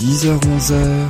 [0.00, 1.08] 10h-11h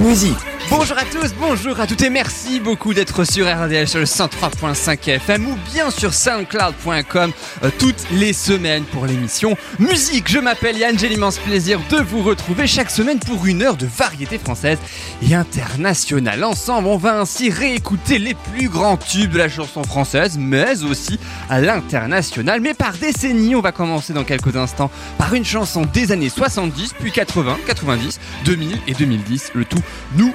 [0.00, 4.06] Musique Bonjour à tous, bonjour à toutes et merci beaucoup d'être sur RDL sur le
[4.06, 7.32] 103.5 FM ou bien sur soundcloud.com
[7.62, 10.28] euh, toutes les semaines pour l'émission Musique.
[10.28, 13.86] Je m'appelle Yann, j'ai l'immense plaisir de vous retrouver chaque semaine pour une heure de
[13.86, 14.78] variété française
[15.22, 16.42] et internationale.
[16.42, 21.20] Ensemble, on va ainsi réécouter les plus grands tubes de la chanson française, mais aussi
[21.50, 22.60] à l'international.
[22.60, 26.94] Mais par décennie, on va commencer dans quelques instants par une chanson des années 70,
[26.98, 29.52] puis 80, 90, 2000 et 2010.
[29.54, 29.82] Le tout
[30.16, 30.32] nous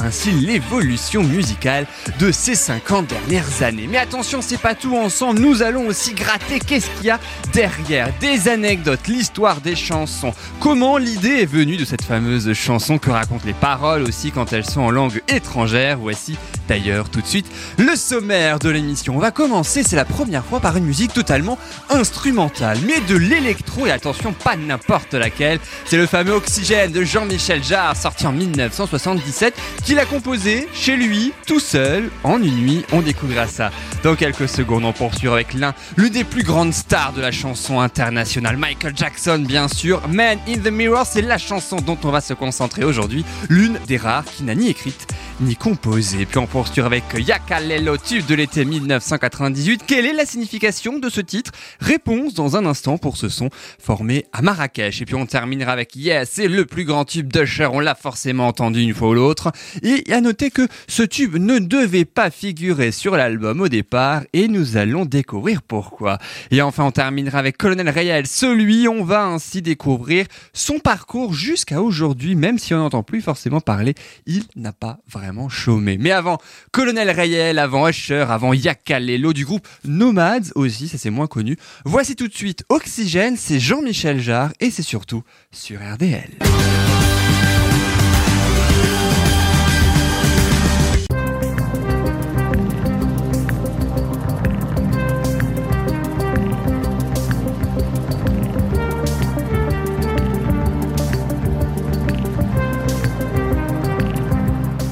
[0.00, 1.86] ainsi l'évolution musicale
[2.18, 3.86] de ces 50 dernières années.
[3.88, 7.20] Mais attention, c'est pas tout ensemble, nous allons aussi gratter qu'est-ce qu'il y a
[7.52, 13.10] derrière, des anecdotes, l'histoire des chansons, comment l'idée est venue de cette fameuse chanson que
[13.10, 15.98] racontent les paroles aussi quand elles sont en langue étrangère?
[15.98, 16.36] Voici
[16.72, 17.44] d'ailleurs tout de suite
[17.76, 19.14] le sommaire de l'émission.
[19.14, 21.58] On va commencer, c'est la première fois par une musique totalement
[21.90, 25.58] instrumentale, mais de l'électro et attention, pas n'importe laquelle.
[25.84, 31.34] C'est le fameux Oxygène de Jean-Michel Jarre sorti en 1977 qu'il a composé chez lui,
[31.46, 32.86] tout seul, en une nuit.
[32.90, 33.70] On découvrira ça
[34.02, 34.86] dans quelques secondes.
[34.86, 39.44] On poursuit avec l'un, l'une des plus grandes stars de la chanson internationale, Michael Jackson,
[39.46, 40.00] bien sûr.
[40.08, 43.98] Man in the Mirror, c'est la chanson dont on va se concentrer aujourd'hui, l'une des
[43.98, 45.06] rares qui n'a ni écrite
[45.40, 46.24] ni composé.
[46.24, 49.82] Puis on poursuit avec Yakalelo, tube de l'été 1998.
[49.84, 51.50] Quelle est la signification de ce titre?
[51.80, 55.02] Réponse dans un instant pour ce son formé à Marrakech.
[55.02, 57.66] Et puis on terminera avec Yes, c'est le plus grand tube d'Usher.
[57.72, 59.50] On l'a forcément entendu une fois ou l'autre.
[59.82, 64.46] Et à noter que ce tube ne devait pas figurer sur l'album au départ et
[64.46, 66.18] nous allons découvrir pourquoi.
[66.52, 68.28] Et enfin on terminera avec Colonel Rayel.
[68.28, 73.60] Celui, on va ainsi découvrir son parcours jusqu'à aujourd'hui, même si on n'entend plus forcément
[73.60, 73.94] parler,
[74.26, 75.98] il n'a pas vraiment chômé.
[75.98, 76.38] Mais avant
[76.70, 81.56] Colonel Rayel, avant Usher, avant Yakalelo du groupe Nomads aussi, ça c'est moins connu.
[81.84, 86.30] Voici tout de suite Oxygène, c'est Jean-Michel Jarre et c'est surtout sur RDL.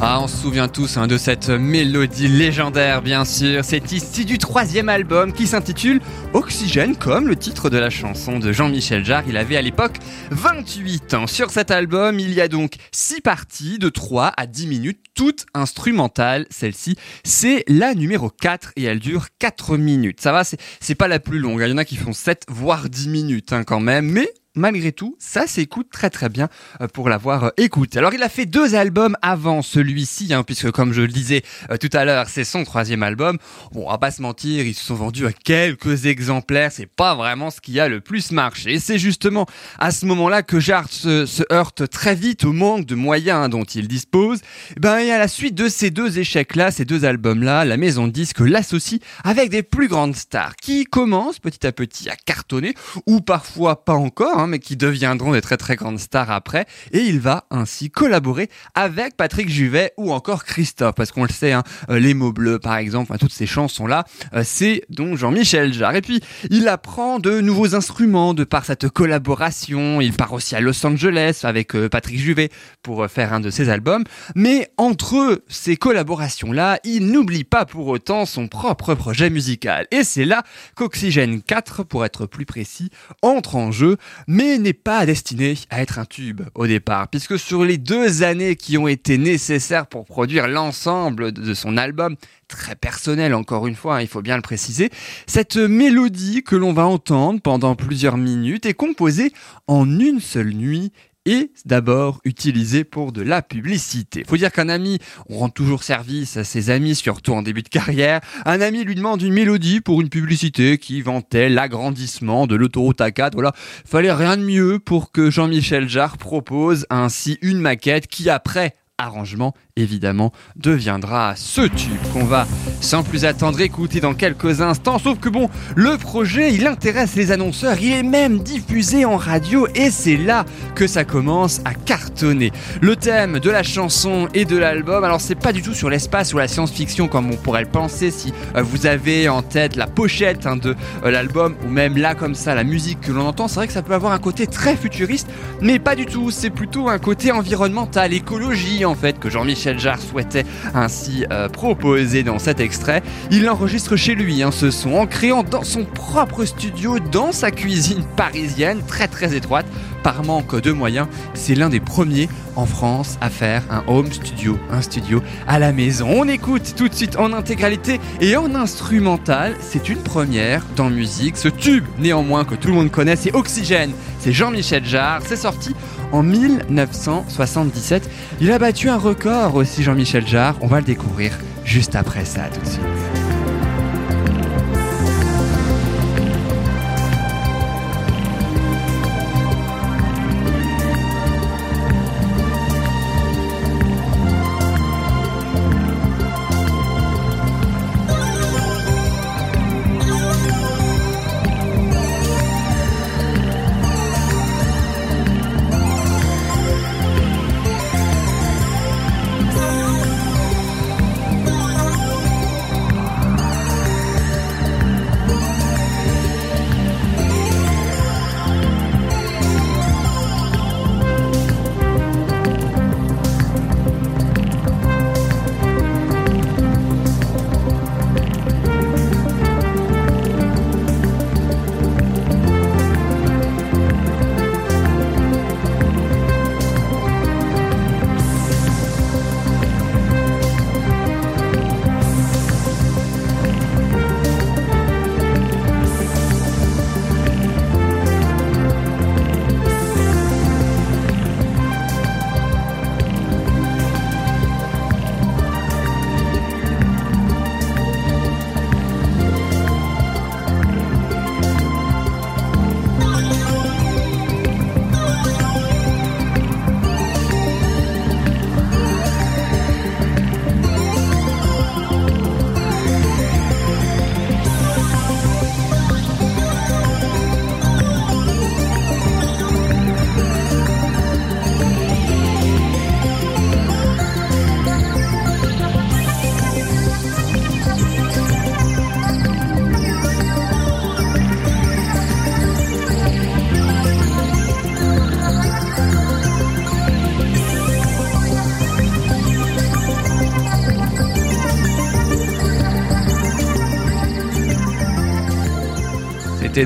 [0.03, 3.63] Ah, on se souvient tous hein, de cette mélodie légendaire, bien sûr.
[3.67, 6.01] C'est ici du troisième album qui s'intitule
[6.33, 9.25] Oxygène, comme le titre de la chanson de Jean-Michel Jarre.
[9.29, 9.99] Il avait à l'époque
[10.31, 11.27] 28 ans.
[11.27, 15.45] Sur cet album, il y a donc 6 parties de 3 à 10 minutes, toutes
[15.53, 16.47] instrumentales.
[16.49, 20.23] Celle-ci, c'est la numéro 4 et elle dure 4 minutes.
[20.23, 21.61] Ça va, c'est pas la plus longue.
[21.63, 24.93] Il y en a qui font 7 voire 10 minutes hein, quand même, mais malgré
[24.93, 26.49] tout, ça s'écoute très très bien
[26.81, 27.99] euh, pour l'avoir euh, écouté.
[27.99, 31.77] Alors il a fait deux albums avant celui-ci, hein, puisque comme je le disais euh,
[31.77, 33.39] tout à l'heure, c'est son troisième album.
[33.73, 37.15] Bon, on va pas se mentir, ils se sont vendus à quelques exemplaires, c'est pas
[37.15, 38.75] vraiment ce qui a le plus marché.
[38.75, 39.47] Et c'est justement
[39.79, 43.87] à ce moment-là que Jarre se, heurte très vite au manque de moyens dont il
[43.87, 44.41] dispose.
[44.77, 48.07] Et ben, et à la suite de ces deux échecs-là, ces deux albums-là, la maison
[48.07, 52.75] de disques l'associe avec des plus grandes stars qui commencent petit à petit à cartonner,
[53.07, 56.67] ou parfois pas encore, hein, mais qui deviendront des très très grandes stars après.
[56.93, 61.53] Et il va ainsi collaborer avec Patrick Juvet ou encore Christophe, parce qu'on le sait,
[61.53, 64.05] hein, les mots bleus par exemple, toutes ces chansons-là,
[64.43, 65.97] c'est donc Jean-Michel Jarre.
[65.97, 70.01] Et puis il apprend de nouveaux instruments de par cette collaboration.
[70.01, 72.51] Il part aussi à Los Angeles avec Patrick Juvet
[72.83, 74.05] pour faire un de ses albums.
[74.35, 79.87] Mais entre ces collaborations-là, il n'oublie pas pour autant son propre projet musical.
[79.91, 80.43] Et c'est là
[80.75, 82.91] qu'Oxygène 4, pour être plus précis,
[83.23, 83.97] entre en jeu
[84.33, 88.55] mais n'est pas destiné à être un tube au départ, puisque sur les deux années
[88.55, 92.15] qui ont été nécessaires pour produire l'ensemble de son album,
[92.47, 94.91] très personnel encore une fois, hein, il faut bien le préciser,
[95.27, 99.33] cette mélodie que l'on va entendre pendant plusieurs minutes est composée
[99.67, 100.93] en une seule nuit
[101.27, 104.25] et d'abord utilisé pour de la publicité.
[104.27, 107.69] Faut dire qu'un ami, on rend toujours service à ses amis, surtout en début de
[107.69, 108.21] carrière.
[108.47, 113.33] Un ami lui demande une mélodie pour une publicité qui vantait l'agrandissement de l'autoroute A4.
[113.35, 118.75] Voilà, fallait rien de mieux pour que Jean-Michel Jarre propose ainsi une maquette qui après
[118.99, 122.47] arrangement évidemment deviendra ce tube qu'on va
[122.81, 124.99] sans plus attendre écouter dans quelques instants.
[124.99, 129.67] Sauf que bon, le projet il intéresse les annonceurs, il est même diffusé en radio
[129.75, 130.45] et c'est là
[130.75, 132.53] que ça commence à cartonner.
[132.81, 136.33] Le thème de la chanson et de l'album, alors c'est pas du tout sur l'espace
[136.33, 139.87] ou la science-fiction comme on pourrait le penser si euh, vous avez en tête la
[139.87, 140.75] pochette hein, de
[141.05, 143.73] euh, l'album ou même là comme ça la musique que l'on entend, c'est vrai que
[143.73, 145.29] ça peut avoir un côté très futuriste,
[145.61, 150.45] mais pas du tout, c'est plutôt un côté environnemental, écologie en fait que Jean-Michel Souhaitait
[150.75, 153.03] ainsi euh, proposer dans cet extrait.
[153.31, 157.51] Il enregistre chez lui hein, ce son en créant dans son propre studio, dans sa
[157.51, 159.67] cuisine parisienne, très très étroite.
[160.03, 164.59] Par manque de moyens, c'est l'un des premiers en France à faire un home studio,
[164.71, 166.09] un studio à la maison.
[166.11, 169.57] On écoute tout de suite en intégralité et en instrumental.
[169.61, 171.37] C'est une première dans musique.
[171.37, 173.93] Ce tube, néanmoins, que tout le monde connaît, c'est Oxygène.
[174.21, 175.23] C'est Jean-Michel Jarre.
[175.27, 175.75] C'est sorti
[176.13, 178.09] en 1977.
[178.41, 180.57] Il a battu un record aussi, Jean-Michel Jarre.
[180.61, 181.33] On va le découvrir
[181.65, 183.10] juste après ça, tout de suite.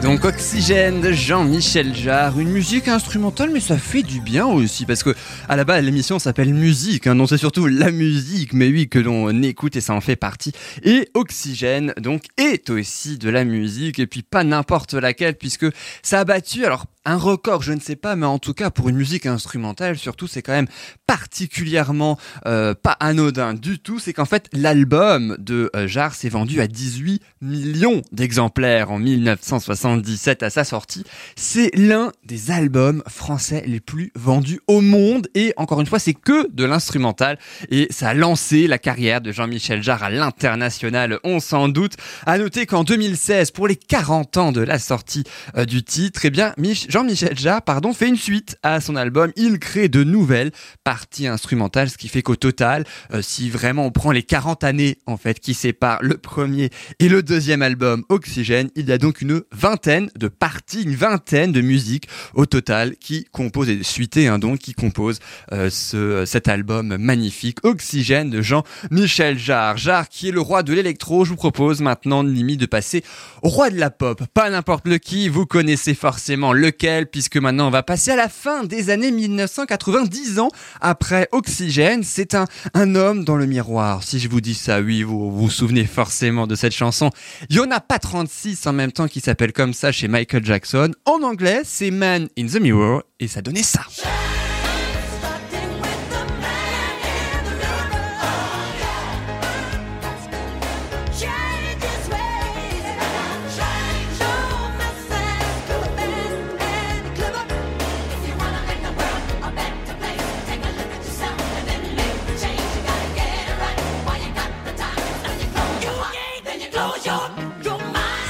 [0.01, 5.03] Donc Oxygène de Jean-Michel Jarre, une musique instrumentale mais ça fait du bien aussi parce
[5.03, 5.15] que
[5.49, 8.99] à la base l'émission s'appelle musique, hein, non c'est surtout la musique mais oui que
[8.99, 10.53] l'on écoute et ça en fait partie.
[10.83, 13.99] Et Oxygène donc est aussi de la musique.
[13.99, 15.67] Et puis pas n'importe laquelle puisque
[16.03, 18.89] ça a battu alors un record, je ne sais pas, mais en tout cas pour
[18.89, 20.69] une musique instrumentale, surtout, c'est quand même
[21.07, 23.99] particulièrement euh, pas anodin du tout.
[23.99, 30.43] C'est qu'en fait, l'album de euh, Jarre s'est vendu à 18 millions d'exemplaires en 1977
[30.43, 31.05] à sa sortie.
[31.37, 36.15] C'est l'un des albums français les plus vendus au monde et encore une fois, c'est
[36.15, 37.39] que de l'instrumental
[37.71, 41.95] et ça a lancé la carrière de Jean-Michel Jarre à l'international, on s'en doute.
[42.25, 45.25] À noter qu'en 2016, pour les 40 ans de la sortie
[45.57, 49.33] euh, du titre, eh bien, Mich Jean-Michel Jarre pardon, fait une suite à son album.
[49.35, 50.53] Il crée de nouvelles
[50.85, 54.99] parties instrumentales, ce qui fait qu'au total, euh, si vraiment on prend les 40 années
[55.07, 56.71] en fait qui séparent le premier
[57.01, 61.51] et le deuxième album Oxygène, il y a donc une vingtaine de parties, une vingtaine
[61.51, 65.19] de musiques au total qui composent et suité hein, donc qui composent
[65.51, 69.79] euh, ce, cet album magnifique Oxygène de Jean-Michel Jarre.
[69.79, 71.25] Jarre qui est le roi de l'électro.
[71.25, 73.03] Je vous propose maintenant limite de passer
[73.43, 74.23] au roi de la pop.
[74.33, 78.29] Pas n'importe le qui, vous connaissez forcément lequel puisque maintenant on va passer à la
[78.29, 80.51] fin des années 1990 ans
[80.81, 82.03] après Oxygène.
[82.03, 84.03] C'est un, un homme dans le miroir.
[84.03, 87.11] Si je vous dis ça, oui, vous vous, souvenez forcément de cette chanson.
[87.49, 90.45] Il y en a pas 36 en même temps qui s'appelle comme ça chez Michael
[90.45, 90.91] Jackson.
[91.07, 93.83] En anglais, c'est Man in the Mirror et ça donnait ça.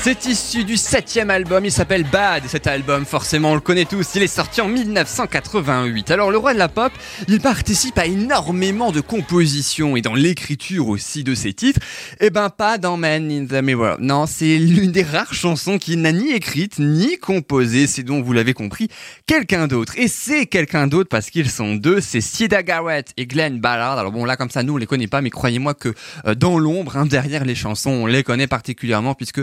[0.04, 4.06] C'est issu du septième album, il s'appelle Bad, cet album, forcément on le connaît tous,
[4.16, 6.10] il est sorti en 1988.
[6.10, 6.92] Alors le roi de la pop,
[7.26, 11.80] il participe à énormément de compositions et dans l'écriture aussi de ses titres,
[12.20, 16.02] eh ben pas dans Man in the Mirror, non c'est l'une des rares chansons qu'il
[16.02, 18.88] n'a ni écrite ni composée, c'est donc vous l'avez compris,
[19.26, 19.94] quelqu'un d'autre.
[19.96, 23.98] Et c'est quelqu'un d'autre parce qu'ils sont deux, c'est Sida Garrett et Glenn Ballard.
[23.98, 25.94] Alors bon là comme ça nous on les connaît pas, mais croyez-moi que
[26.26, 29.40] euh, dans l'ombre, hein, derrière les chansons, on les connaît particulièrement puisque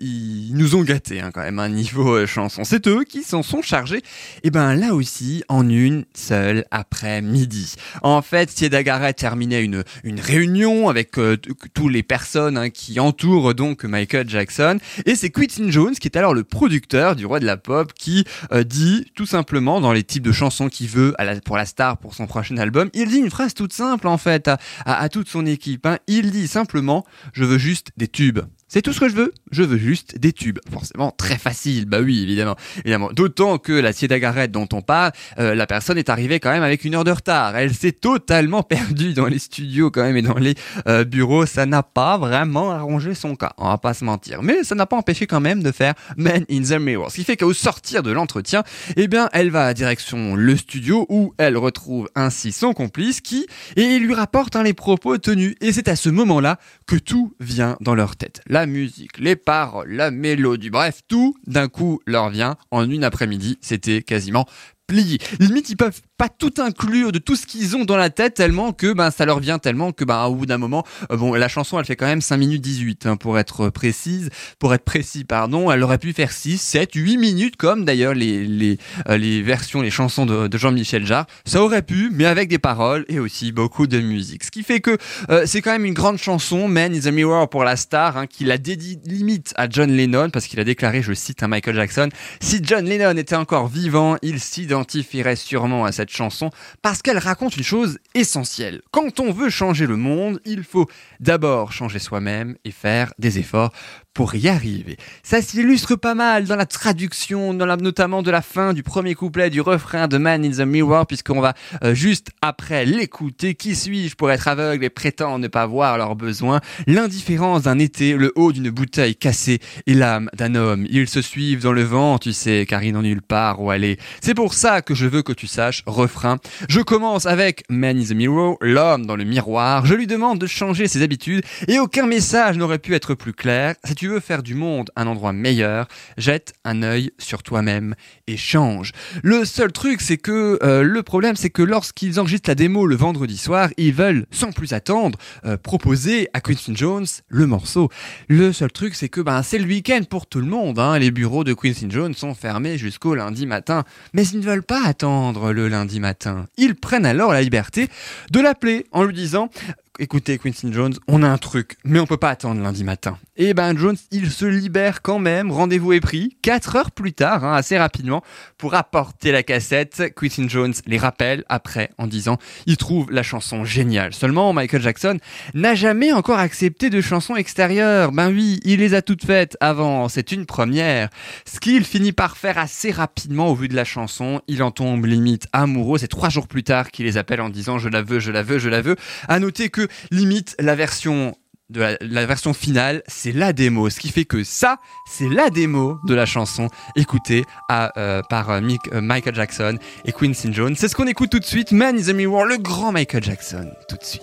[0.00, 2.64] nous ont gâtés hein, quand même un niveau euh, chanson.
[2.64, 4.02] C'est eux qui s'en sont chargés.
[4.42, 7.74] Et ben là aussi en une seule après-midi.
[8.02, 11.36] En fait, Sieda Garrett terminait une une réunion avec euh,
[11.74, 16.16] tous les personnes hein, qui entourent donc Michael Jackson et c'est Quentin Jones qui est
[16.16, 20.02] alors le producteur du roi de la pop qui euh, dit tout simplement dans les
[20.02, 23.30] types de chansons qu'il veut pour la star pour son prochain album, il dit une
[23.30, 24.50] phrase toute simple en fait
[24.84, 25.86] à, toute son équipe.
[25.86, 25.98] Hein.
[26.06, 28.40] Il dit simplement je veux juste des tubes.
[28.68, 30.58] C'est tout ce que je veux, je veux juste des tubes.
[30.72, 32.56] Forcément très facile, bah oui évidemment.
[32.78, 33.10] évidemment.
[33.12, 36.84] D'autant que la Garrett dont on parle, euh, la personne est arrivée quand même avec
[36.84, 37.56] une heure de retard.
[37.56, 40.56] Elle s'est totalement perdue dans les studios quand même et dans les
[40.88, 41.46] euh, bureaux.
[41.46, 44.42] Ça n'a pas vraiment arrangé son cas, on va pas se mentir.
[44.42, 47.12] Mais ça n'a pas empêché quand même de faire Man in the Mirror.
[47.12, 48.64] Ce qui fait qu'au sortir de l'entretien,
[48.96, 53.46] eh bien elle va à direction le studio où elle retrouve ainsi son complice qui
[53.76, 55.54] et lui rapporte hein, les propos tenus.
[55.60, 56.58] Et c'est à ce moment-là
[56.88, 61.68] que tout vient dans leur tête la musique, les paroles, la mélodie, bref, tout d'un
[61.68, 63.58] coup leur vient en une après-midi.
[63.60, 64.46] C'était quasiment
[64.86, 65.18] plié.
[65.40, 68.72] Limite, ils peuvent pas tout inclure de tout ce qu'ils ont dans la tête tellement
[68.72, 71.48] que ben ça leur vient tellement que ben au bout d'un moment euh, bon la
[71.48, 75.24] chanson elle fait quand même 5 minutes 18 hein, pour être précise pour être précis
[75.24, 75.70] pardon.
[75.70, 78.78] Elle aurait pu faire 6 7 8 minutes comme d'ailleurs les les
[79.08, 81.26] euh, les versions les chansons de, Jean-Michel Jarre.
[81.44, 84.44] Ça aurait pu mais avec des paroles et aussi beaucoup de musique.
[84.44, 84.96] Ce qui fait que
[85.28, 88.26] euh, c'est quand même une grande chanson Man is a Mirror pour la star hein,
[88.26, 91.74] qui la dédie limite à John Lennon parce qu'il a déclaré je cite un Michael
[91.74, 92.08] Jackson
[92.40, 94.40] si John Lennon était encore vivant il
[94.76, 96.50] s'identifierait sûrement à cette chanson
[96.82, 98.82] parce qu'elle raconte une chose essentielle.
[98.90, 100.86] Quand on veut changer le monde, il faut
[101.20, 103.72] d'abord changer soi-même et faire des efforts
[104.16, 104.96] pour y arriver.
[105.22, 109.60] Ça s'illustre pas mal dans la traduction, notamment de la fin du premier couplet du
[109.60, 111.52] refrain de Man in the Mirror, puisqu'on va
[111.84, 113.54] euh, juste après l'écouter.
[113.54, 116.62] Qui suis-je pour être aveugle et prétendre ne pas voir leurs besoins?
[116.86, 120.86] L'indifférence d'un été, le haut d'une bouteille cassée et l'âme d'un homme.
[120.88, 123.98] Ils se suivent dans le vent, tu sais, car ils n'ont nulle part où aller.
[124.22, 126.38] C'est pour ça que je veux que tu saches, refrain.
[126.70, 129.84] Je commence avec Man in the Mirror, l'homme dans le miroir.
[129.84, 133.74] Je lui demande de changer ses habitudes et aucun message n'aurait pu être plus clair.
[133.84, 137.96] Si tu veux faire du monde un endroit meilleur, jette un œil sur toi-même
[138.28, 138.92] et change.
[139.24, 142.94] Le seul truc, c'est que euh, le problème, c'est que lorsqu'ils enregistrent la démo le
[142.94, 147.90] vendredi soir, ils veulent, sans plus attendre, euh, proposer à Quincy Jones le morceau.
[148.28, 150.78] Le seul truc, c'est que ben, c'est le week-end pour tout le monde.
[150.78, 151.00] Hein.
[151.00, 153.82] Les bureaux de Quincy Jones sont fermés jusqu'au lundi matin.
[154.12, 156.46] Mais ils ne veulent pas attendre le lundi matin.
[156.58, 157.88] Ils prennent alors la liberté
[158.30, 159.50] de l'appeler en lui disant
[159.98, 163.18] écoutez Quincy Jones, on a un truc, mais on peut pas attendre lundi matin.
[163.36, 167.44] Et ben Jones, il se libère quand même, rendez-vous est pris, 4 heures plus tard,
[167.44, 168.22] hein, assez rapidement,
[168.58, 170.14] pour apporter la cassette.
[170.16, 174.14] Quincy Jones les rappelle après en disant, il trouve la chanson géniale.
[174.14, 175.18] Seulement, Michael Jackson
[175.54, 178.12] n'a jamais encore accepté de chansons extérieures.
[178.12, 181.08] Ben oui, il les a toutes faites avant, c'est une première.
[181.44, 185.04] Ce qu'il finit par faire assez rapidement au vu de la chanson, il en tombe
[185.04, 185.98] limite amoureux.
[185.98, 188.42] C'est trois jours plus tard qu'il les appelle en disant, je la veux, je la
[188.42, 188.96] veux, je la veux.
[189.28, 191.34] À noter que limite la version
[191.70, 193.90] de la, version finale, c'est la démo.
[193.90, 194.78] Ce qui fait que ça,
[195.10, 198.60] c'est la démo de la chanson écoutée à, euh, par euh,
[198.92, 200.76] euh, Michael Jackson et Quincy Jones.
[200.76, 201.72] C'est ce qu'on écoute tout de suite.
[201.72, 203.68] Man is the Mirror, le grand Michael Jackson.
[203.88, 204.22] Tout de suite.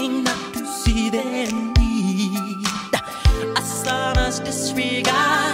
[4.73, 5.50] disregard a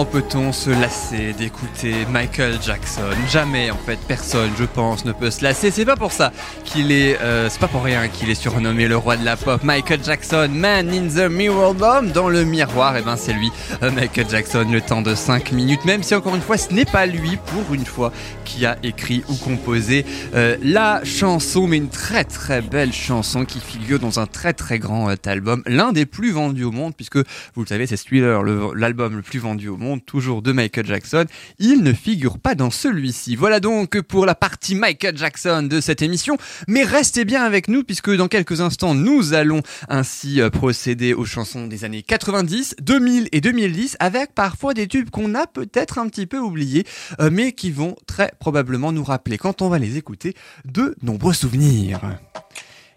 [0.00, 3.02] comment peut-on se lasser d'écouter Michael Jackson?
[3.28, 5.70] Jamais, en fait, personne, je pense, ne peut se lasser.
[5.70, 6.32] C'est pas pour ça
[6.72, 9.62] qu'il est, euh, c'est pas pour rien qu'il est surnommé le roi de la pop.
[9.64, 13.50] Michael Jackson, Man in the Mirror Bomb, dans le miroir, et ben c'est lui,
[13.82, 15.84] euh, Michael Jackson, le temps de 5 minutes.
[15.84, 18.12] Même si encore une fois, ce n'est pas lui, pour une fois,
[18.44, 20.04] qui a écrit ou composé
[20.34, 24.78] euh, la chanson, mais une très très belle chanson qui figure dans un très très
[24.78, 28.42] grand euh, album, l'un des plus vendus au monde, puisque vous le savez, c'est Thriller,
[28.42, 31.24] le- l'album le plus vendu au monde, toujours de Michael Jackson.
[31.58, 33.36] Il ne figure pas dans celui-ci.
[33.36, 36.36] Voilà donc pour la partie Michael Jackson de cette émission.
[36.68, 41.24] Mais restez bien avec nous puisque dans quelques instants, nous allons ainsi euh, procéder aux
[41.24, 46.08] chansons des années 90, 2000 et 2010 avec parfois des tubes qu'on a peut-être un
[46.08, 46.84] petit peu oubliés,
[47.20, 51.34] euh, mais qui vont très probablement nous rappeler quand on va les écouter de nombreux
[51.34, 52.00] souvenirs.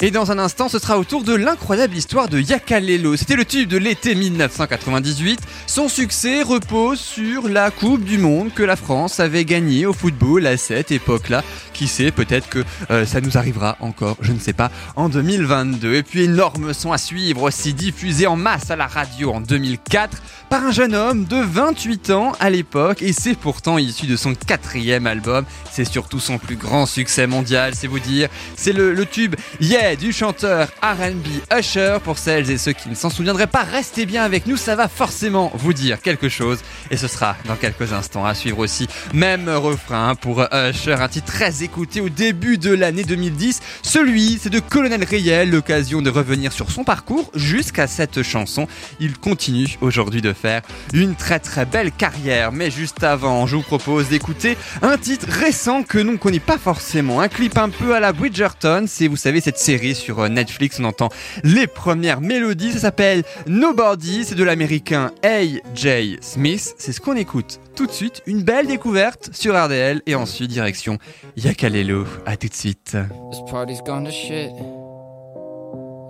[0.06, 3.16] Et dans un instant, ce sera au tour de l'incroyable histoire de Yakalelo.
[3.16, 5.40] C'était le tube de l'été 1998.
[5.66, 10.46] Son succès repose sur la Coupe du Monde que la France avait gagnée au football
[10.46, 11.42] à cette époque-là.
[11.72, 15.94] Qui sait, peut-être que euh, ça nous arrivera encore, je ne sais pas, en 2022.
[15.94, 20.22] Et puis énorme son à suivre aussi diffusé en masse à la radio en 2004
[20.50, 24.36] par un jeune homme de 28 ans à l'époque et c'est pourtant issu de son
[24.36, 25.46] quatrième album.
[25.72, 28.28] C'est surtout son plus grand succès mondial, c'est vous dire.
[28.58, 31.98] C'est le, le tube Yeah du chanteur R&B Usher.
[32.04, 34.88] Pour celles et ceux qui ne s'en souviendraient pas, restez bien avec nous, ça va
[34.88, 36.60] forcément vous dire quelque chose
[36.92, 38.88] et ce sera dans quelques instants à suivre aussi.
[39.14, 43.60] Même refrain pour Usher, un titre très écouté au début de l'année 2010.
[43.82, 48.68] Celui, c'est de Colonel Riel, l'occasion de revenir sur son parcours jusqu'à cette chanson.
[49.00, 50.62] Il continue aujourd'hui de faire
[50.94, 52.52] une très très belle carrière.
[52.52, 56.58] Mais juste avant, je vous propose d'écouter un titre récent que l'on ne connaît pas
[56.58, 57.22] forcément.
[57.22, 60.80] Un clip un peu à la Bridgerton, c'est vous savez cette série sur euh, Netflix.
[60.80, 61.10] On entend
[61.44, 62.72] les premières mélodies.
[62.72, 64.24] Ça s'appelle Nobody.
[64.24, 66.20] C'est de l'américain A.J.
[66.22, 66.76] Smith.
[66.78, 68.22] C'est ce qu'on écoute tout de suite.
[68.26, 70.02] Une belle découverte sur RDL.
[70.06, 70.98] Et ensuite, direction
[71.36, 72.06] Yakalelo.
[72.26, 72.96] À tout de suite.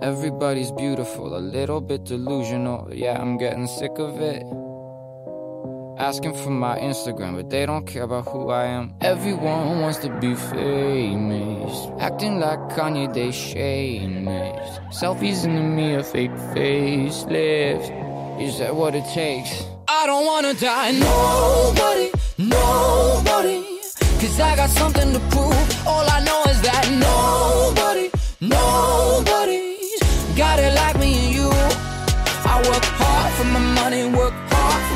[0.02, 2.92] Everybody's beautiful, a little bit delusional.
[2.92, 4.44] Yeah, I'm getting sick of it.
[5.98, 8.94] Asking for my Instagram, but they don't care about who I am.
[9.00, 11.86] Everyone wants to be famous.
[12.00, 14.78] Acting like Kanye, they shameless.
[14.90, 17.90] Selfies in the mirror, fake facelifts.
[18.42, 19.64] Is that what it takes?
[19.86, 23.62] I don't wanna die, nobody, nobody.
[24.18, 25.86] Cause I got something to prove.
[25.86, 30.00] All I know is that nobody, nobody's
[30.36, 31.48] got it like me and you.
[32.46, 34.34] I work hard for my money, work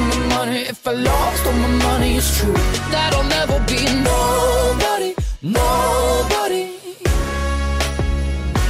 [0.00, 0.60] my money.
[0.60, 2.52] If I lost all my money, it's true.
[2.90, 6.64] That'll never be nobody, nobody.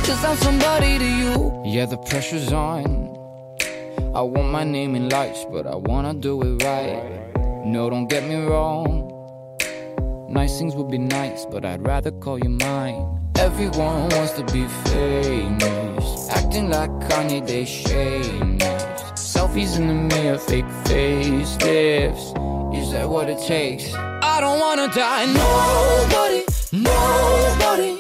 [0.07, 1.62] Cause I'm somebody to you.
[1.64, 3.09] Yeah, the pressure's on.
[4.14, 7.29] I want my name in lights, but I wanna do it right.
[7.64, 9.14] No, don't get me wrong.
[10.29, 13.05] Nice things would be nice, but I'd rather call you mine.
[13.37, 16.29] Everyone wants to be famous.
[16.31, 18.78] Acting like Kanye, they shameless.
[19.48, 21.56] Selfies in the mirror, fake face.
[22.74, 23.94] Is that what it takes?
[23.94, 27.96] I don't wanna die, nobody, nobody.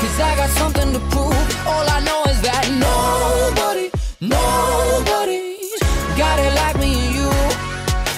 [0.00, 1.66] Cause I got something to prove.
[1.66, 5.82] All I know is that nobody, nobody's
[6.16, 7.30] got it like me and you.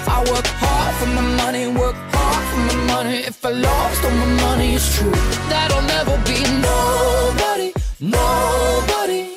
[0.06, 3.18] I work hard for my money, work hard for my money.
[3.20, 5.10] If I lost all my money, it's true.
[5.48, 9.30] That'll never be nobody, nobody.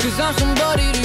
[0.00, 1.03] Cause I'm somebody to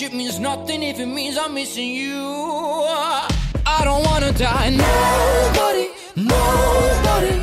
[0.00, 2.24] it means nothing if it means I'm missing you.
[3.66, 7.34] I don't wanna die, nobody, nobody.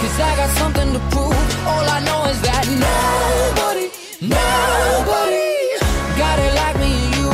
[0.00, 1.66] Cause I got something to prove.
[1.70, 3.86] All I know is that nobody,
[4.20, 5.82] nobody's
[6.18, 7.30] got it like me and you.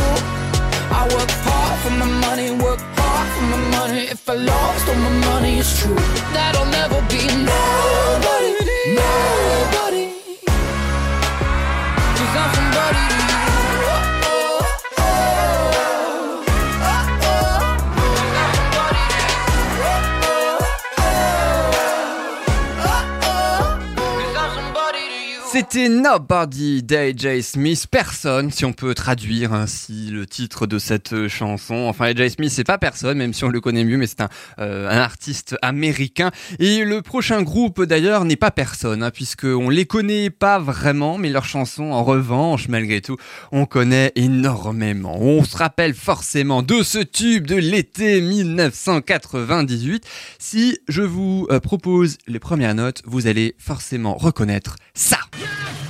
[0.98, 4.02] I work hard for my money, work hard for my money.
[4.14, 6.19] If I lost all my money, it's true.
[25.60, 31.84] C'était Nobody d'AJ Smith, personne si on peut traduire ainsi le titre de cette chanson.
[31.86, 34.30] Enfin AJ Smith c'est pas personne même si on le connaît mieux mais c'est un,
[34.58, 36.30] euh, un artiste américain.
[36.60, 41.18] Et le prochain groupe d'ailleurs n'est pas personne hein, puisque on les connaît pas vraiment
[41.18, 43.18] mais leurs chansons en revanche malgré tout
[43.52, 45.18] on connaît énormément.
[45.20, 50.06] On se rappelle forcément de ce tube de l'été 1998.
[50.38, 55.18] Si je vous euh, propose les premières notes vous allez forcément reconnaître ça.
[55.50, 55.89] Yes!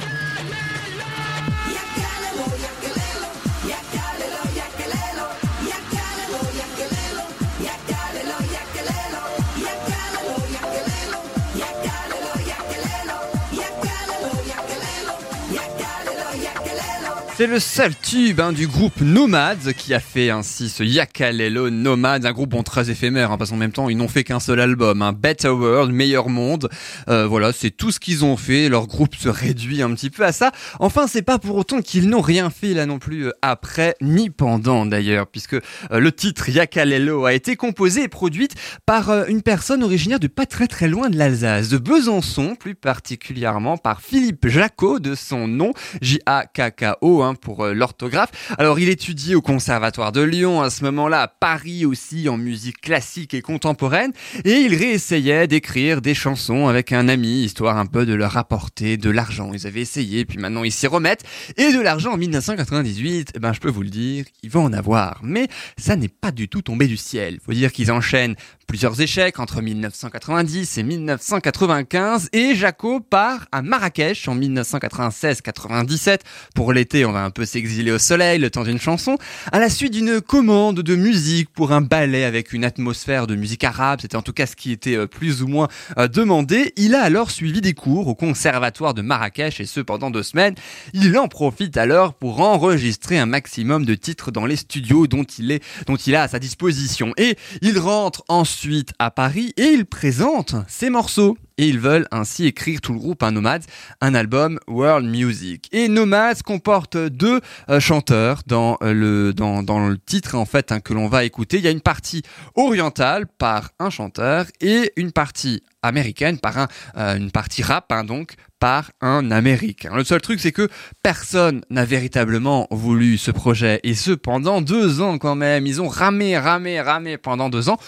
[17.41, 22.27] C'est le seul tube hein, du groupe Nomads qui a fait ainsi ce Yakalelo Nomads,
[22.27, 25.01] un groupe très éphémère, hein, parce qu'en même temps ils n'ont fait qu'un seul album,
[25.01, 26.69] hein, Better World, Meilleur Monde.
[27.09, 28.69] Euh, voilà, c'est tout ce qu'ils ont fait.
[28.69, 30.53] Leur groupe se réduit un petit peu à ça.
[30.81, 34.29] Enfin, c'est pas pour autant qu'ils n'ont rien fait là non plus euh, après ni
[34.29, 35.61] pendant d'ailleurs, puisque euh,
[35.93, 40.67] le titre Yakalelo a été composé et produite par une personne originaire de pas très
[40.67, 45.73] très loin de l'Alsace, de Besançon plus particulièrement par Philippe Jacot de son nom,
[46.03, 48.31] J-A-K-K-O hein, pour euh, l'orthographe.
[48.59, 52.81] Alors il étudie au Conservatoire de Lyon à ce moment-là, à Paris aussi en musique
[52.81, 54.13] classique et contemporaine,
[54.45, 58.97] et il réessayait d'écrire des chansons avec un ami, histoire un peu de leur apporter
[58.97, 59.53] de l'argent.
[59.53, 61.25] Ils avaient essayé, puis maintenant ils s'y remettent,
[61.57, 64.73] et de l'argent en 1998, eh ben je peux vous le dire, ils vont en
[64.73, 65.21] avoir.
[65.23, 67.39] Mais ça n'est pas du tout tombé du ciel.
[67.45, 74.29] Faut dire qu'ils enchaînent plusieurs échecs entre 1990 et 1995 et Jaco part à Marrakech
[74.29, 76.21] en 1996-97
[76.55, 79.17] pour l'été on va un peu s'exiler au soleil le temps d'une chanson
[79.53, 83.65] à la suite d'une commande de musique pour un ballet avec une atmosphère de musique
[83.65, 84.01] arabe.
[84.03, 86.73] C'était en tout cas ce qui était euh, plus ou moins euh, demandé.
[86.77, 90.55] Il a alors suivi des cours au conservatoire de Marrakech et ce pendant deux semaines
[90.95, 95.51] il en profite alors pour enregistrer un maximum de titres dans les studios dont il
[95.51, 97.13] est dont il a à sa disposition.
[97.17, 101.37] Et il rentre ensuite à Paris et il présente ses morceaux.
[101.61, 103.67] Et ils veulent ainsi écrire tout le groupe, un Nomads,
[104.01, 105.69] un album World Music.
[105.73, 110.81] Et Nomads comporte deux euh, chanteurs dans euh, le dans, le titre en fait hein,
[110.81, 111.59] que l'on va écouter.
[111.59, 112.23] Il y a une partie
[112.55, 118.05] orientale par un chanteur et une partie américaine par un euh, une partie rap hein,
[118.05, 119.95] donc par un américain.
[119.95, 120.69] Le seul truc c'est que
[121.03, 125.67] personne n'a véritablement voulu ce projet et ce pendant deux ans quand même.
[125.67, 127.79] Ils ont ramé, ramé, ramé pendant deux ans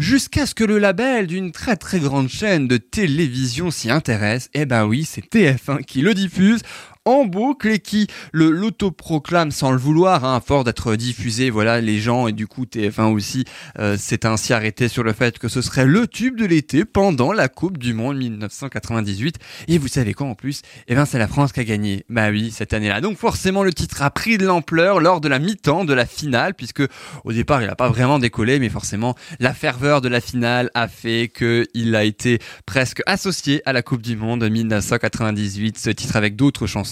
[0.00, 4.48] jusqu'à ce que le label d'une très très grande chaîne de télévision s'y intéresse.
[4.54, 6.62] Eh ben oui, c'est TF1 qui le diffuse
[7.06, 11.80] en boucle et qui le l'autoproclame sans le vouloir, hein, à force d'être diffusé, voilà,
[11.80, 13.44] les gens et du coup TF1 aussi
[13.78, 17.32] euh, s'est ainsi arrêté sur le fait que ce serait le tube de l'été pendant
[17.32, 19.36] la Coupe du Monde 1998.
[19.68, 20.60] Et vous savez quoi en plus?
[20.88, 22.04] Eh ben c'est la France qui a gagné.
[22.10, 23.00] Bah oui, cette année-là.
[23.00, 26.52] Donc forcément le titre a pris de l'ampleur lors de la mi-temps de la finale,
[26.54, 26.82] puisque
[27.24, 30.86] au départ il a pas vraiment décollé, mais forcément la ferveur de la finale a
[30.86, 35.78] fait que il a été presque associé à la Coupe du Monde 1998.
[35.78, 36.89] Ce titre avec d'autres chansons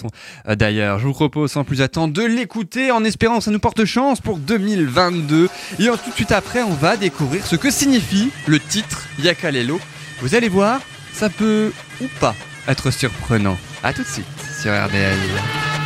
[0.49, 0.99] euh, d'ailleurs.
[0.99, 4.21] Je vous propose sans plus attendre de l'écouter en espérant que ça nous porte chance
[4.21, 5.49] pour 2022.
[5.79, 9.81] Et tout de suite après, on va découvrir ce que signifie le titre Yakalelo.
[10.21, 10.81] Vous allez voir,
[11.13, 12.35] ça peut ou pas
[12.67, 13.57] être surprenant.
[13.83, 14.27] À tout de suite
[14.61, 15.78] sur RDL.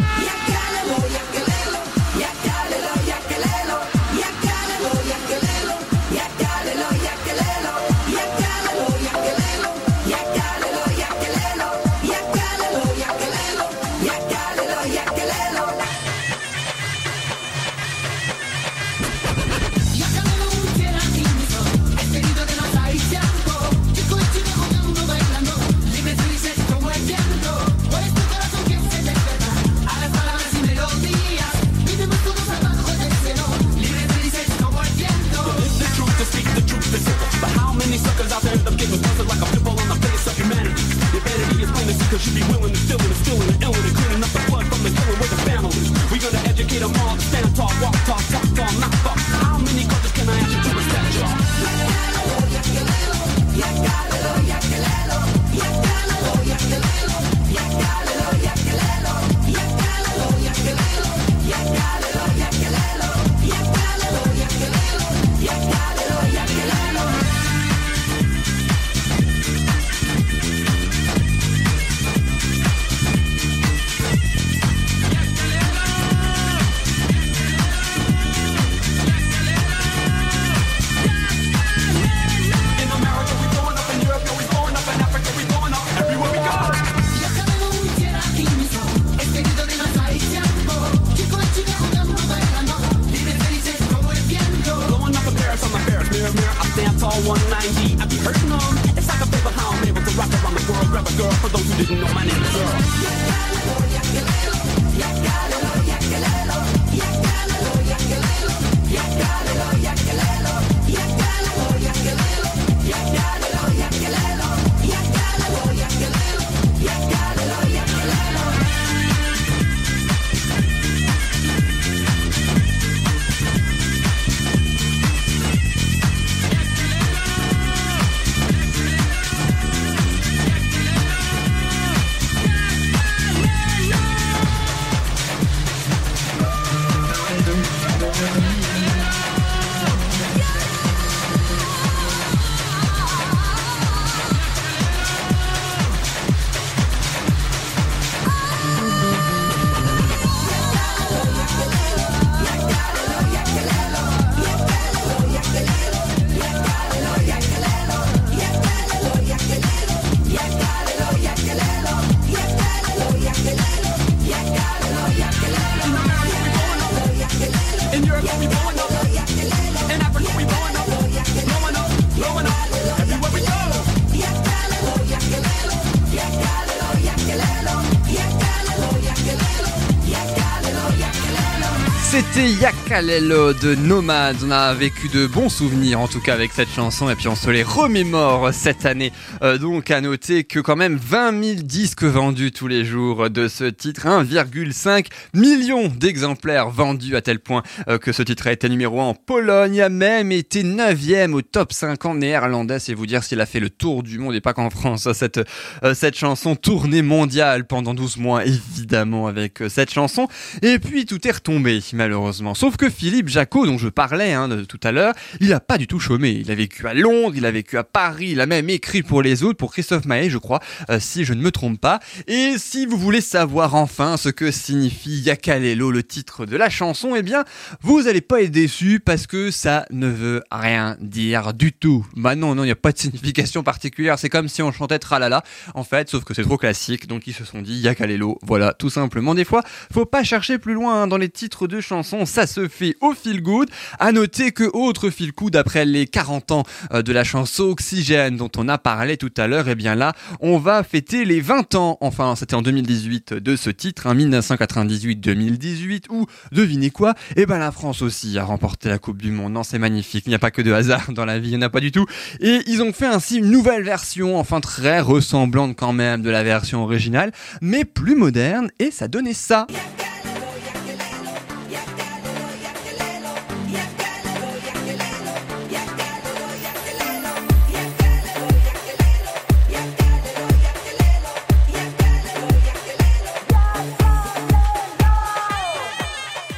[182.42, 184.44] C'était Yakalelo de Nomads.
[184.44, 187.34] On a vécu de bons souvenirs, en tout cas, avec cette chanson, et puis on
[187.34, 189.12] se les remémore cette année.
[189.42, 193.48] Euh, donc, à noter que quand même 20 000 disques vendus tous les jours de
[193.48, 198.68] ce titre, 1,5 million d'exemplaires vendus à tel point euh, que ce titre a été
[198.68, 202.78] numéro 1 en Pologne, a même été 9e au top 50 néerlandais.
[202.78, 205.10] C'est vous dire s'il a fait le tour du monde et pas qu'en France.
[205.14, 205.40] Cette,
[205.82, 210.28] euh, cette chanson tournée mondiale pendant 12 mois, évidemment, avec cette chanson.
[210.60, 211.80] Et puis tout est retombé.
[211.94, 212.52] malheureusement.
[212.52, 215.86] Sauf que Philippe Jacot, dont je parlais hein, tout à l'heure, il a pas du
[215.86, 216.30] tout chômé.
[216.30, 219.22] Il a vécu à Londres, il a vécu à Paris, il a même écrit pour
[219.22, 222.00] les autres, pour Christophe Maé, je crois, euh, si je ne me trompe pas.
[222.26, 227.14] Et si vous voulez savoir enfin ce que signifie Yakalelo, le titre de la chanson,
[227.16, 227.44] eh bien,
[227.80, 232.06] vous allez pas être déçus parce que ça ne veut rien dire du tout.
[232.16, 234.18] Bah non, non, il n'y a pas de signification particulière.
[234.18, 235.42] C'est comme si on chantait Tralala,
[235.74, 237.06] en fait, sauf que c'est trop classique.
[237.06, 239.34] Donc ils se sont dit Yakalelo, voilà, tout simplement.
[239.34, 242.68] Des fois, faut pas chercher plus loin hein, dans les titres de chansons, ça se
[242.72, 243.68] fait au feel good.
[243.98, 248.36] À noter que autre feel good après les 40 ans euh, de la chanson Oxygène
[248.36, 251.74] dont on a parlé tout à l'heure, et bien là, on va fêter les 20
[251.74, 257.58] ans, enfin c'était en 2018 de ce titre, hein, 1998-2018, où, devinez quoi, et ben
[257.58, 259.52] la France aussi a remporté la Coupe du Monde.
[259.52, 261.64] Non, c'est magnifique, il n'y a pas que de hasard dans la vie, il n'y
[261.64, 262.06] en a pas du tout.
[262.40, 266.42] Et ils ont fait ainsi une nouvelle version, enfin très ressemblante quand même de la
[266.42, 269.66] version originale, mais plus moderne, et ça donnait ça.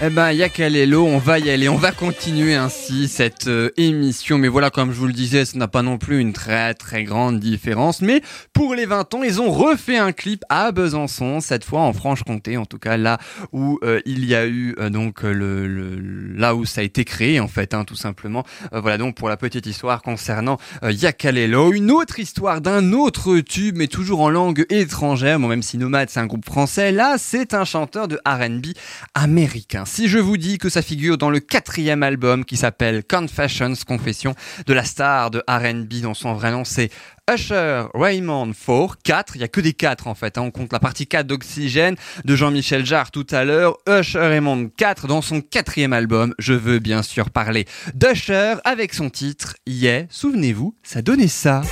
[0.06, 4.36] Eh ben, Yakalelo, on va y aller, on va continuer ainsi cette euh, émission.
[4.36, 7.04] Mais voilà, comme je vous le disais, ce n'a pas non plus une très très
[7.04, 8.02] grande différence.
[8.02, 8.20] Mais
[8.52, 12.58] pour les 20 ans, ils ont refait un clip à Besançon, cette fois en Franche-Comté,
[12.58, 13.16] en tout cas là
[13.52, 17.48] où euh, il y a eu euh, donc là où ça a été créé en
[17.48, 18.44] fait, hein, tout simplement.
[18.72, 23.86] Voilà donc pour la petite histoire concernant Yakalelo, une autre histoire d'un autre tube, mais
[23.86, 25.40] toujours en langue étrangère.
[25.40, 28.74] Bon, même si Nomad c'est un groupe français, là c'est un chanteur de R&B
[29.14, 29.86] américain.
[29.94, 34.34] Si je vous dis que ça figure dans le quatrième album qui s'appelle Confessions, Confession
[34.66, 36.90] de la star de R&B dont son vrai nom c'est
[37.32, 40.42] Usher Raymond 4, 4, il y a que des 4 en fait, hein.
[40.42, 45.06] on compte la partie 4 d'Oxygène de Jean-Michel Jarre tout à l'heure, Usher Raymond 4
[45.06, 50.74] dans son quatrième album, je veux bien sûr parler d'Usher avec son titre Yeah, souvenez-vous,
[50.82, 51.62] ça donnait ça.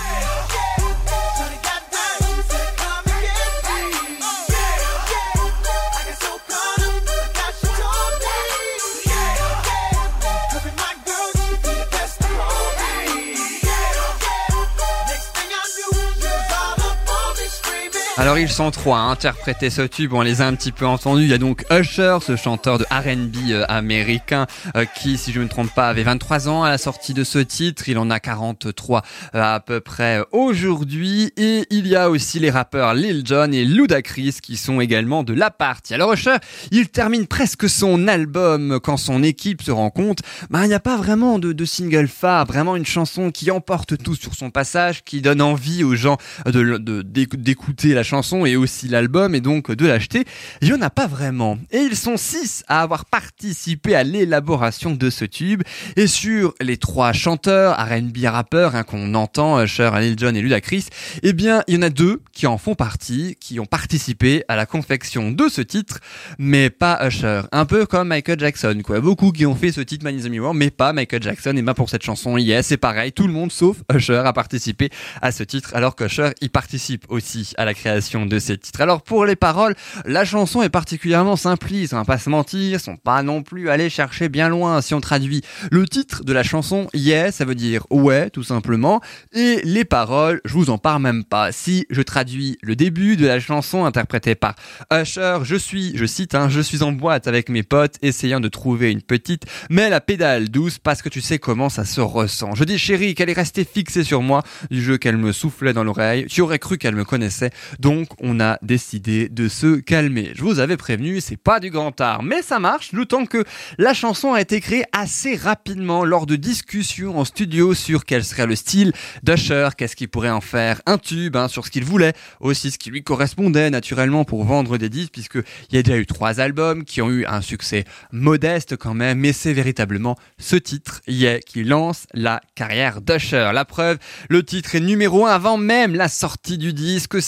[18.22, 21.24] Alors ils sont trois à interpréter ce tube, on les a un petit peu entendus.
[21.24, 25.40] Il y a donc Usher, ce chanteur de R&B euh, américain euh, qui, si je
[25.40, 27.88] ne me trompe pas, avait 23 ans à la sortie de ce titre.
[27.88, 29.02] Il en a 43
[29.34, 31.32] euh, à peu près aujourd'hui.
[31.36, 35.34] Et il y a aussi les rappeurs Lil Jon et Ludacris qui sont également de
[35.34, 35.92] la partie.
[35.92, 36.36] Alors Usher,
[36.70, 40.80] il termine presque son album quand son équipe se rend compte, bah, il n'y a
[40.80, 45.22] pas vraiment de, single phare, vraiment une chanson qui emporte tout sur son passage, qui
[45.22, 48.11] donne envie aux gens de, de- d'écouter la chanson
[48.46, 50.24] et aussi l'album et donc de l'acheter.
[50.60, 51.58] Il n'y en a pas vraiment.
[51.70, 55.62] Et ils sont six à avoir participé à l'élaboration de ce tube.
[55.96, 60.86] Et sur les trois chanteurs, R&B rappeurs hein, qu'on entend, Usher, Lil Jon et Ludacris,
[61.22, 64.56] eh bien, il y en a deux qui en font partie, qui ont participé à
[64.56, 66.00] la confection de ce titre,
[66.38, 67.42] mais pas Usher.
[67.50, 69.00] Un peu comme Michael Jackson, quoi.
[69.00, 71.56] Beaucoup qui ont fait ce titre Man in the Mirror, mais pas Michael Jackson.
[71.56, 73.12] Et ben pour cette chanson, yes, c'est pareil.
[73.12, 74.90] Tout le monde sauf Usher a participé
[75.22, 78.80] à ce titre, alors qu'Usher, il participe aussi à la création de ces titres.
[78.80, 82.96] Alors pour les paroles, la chanson est particulièrement simpliste, on va pas se mentir, sont
[82.96, 84.80] pas non plus allés chercher bien loin.
[84.80, 89.00] Si on traduit le titre de la chanson, yeah, ça veut dire ouais, tout simplement.
[89.32, 91.52] Et les paroles, je vous en parle même pas.
[91.52, 94.56] Si je traduis le début de la chanson interprétée par
[94.92, 98.48] Usher, je suis, je cite, hein, je suis en boîte avec mes potes essayant de
[98.48, 102.54] trouver une petite, mais la pédale douce parce que tu sais comment ça se ressent.
[102.56, 105.84] Je dis chérie qu'elle est restée fixée sur moi du jeu qu'elle me soufflait dans
[105.84, 106.26] l'oreille.
[106.28, 107.50] Tu aurais cru qu'elle me connaissait.
[107.78, 110.32] Donc on a décidé de se calmer.
[110.34, 113.44] Je vous avais prévenu, c'est pas du grand art, mais ça marche, d'autant que
[113.78, 118.46] la chanson a été créée assez rapidement lors de discussions en studio sur quel serait
[118.46, 118.92] le style
[119.22, 122.78] d'Usher, qu'est-ce qu'il pourrait en faire un tube, hein, sur ce qu'il voulait, aussi ce
[122.78, 125.38] qui lui correspondait naturellement pour vendre des disques, puisque
[125.70, 129.18] il y a déjà eu trois albums qui ont eu un succès modeste quand même,
[129.18, 131.00] mais c'est véritablement ce titre,
[131.46, 133.50] qui lance la carrière d'Usher.
[133.52, 133.98] La preuve,
[134.28, 137.20] le titre est numéro 1 avant même la sortie du disque,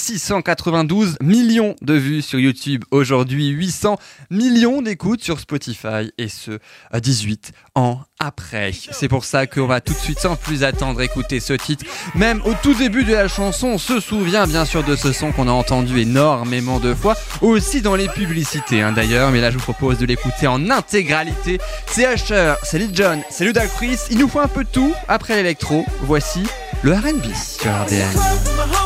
[0.45, 3.97] 692 millions de vues sur YouTube aujourd'hui, 800
[4.31, 6.59] millions d'écoutes sur Spotify, et ce,
[6.91, 8.73] à 18 ans après.
[8.91, 11.87] C'est pour ça qu'on va tout de suite, sans plus attendre, écouter ce titre.
[12.15, 15.33] Même au tout début de la chanson, on se souvient bien sûr de ce son
[15.33, 19.57] qu'on a entendu énormément de fois, aussi dans les publicités hein, d'ailleurs, mais là je
[19.57, 21.59] vous propose de l'écouter en intégralité.
[21.87, 25.87] C'est Usher, c'est Lil Jon, c'est Ludacris, il nous faut un peu tout après l'électro.
[26.03, 26.43] Voici
[26.83, 28.84] le R&B sur RDN.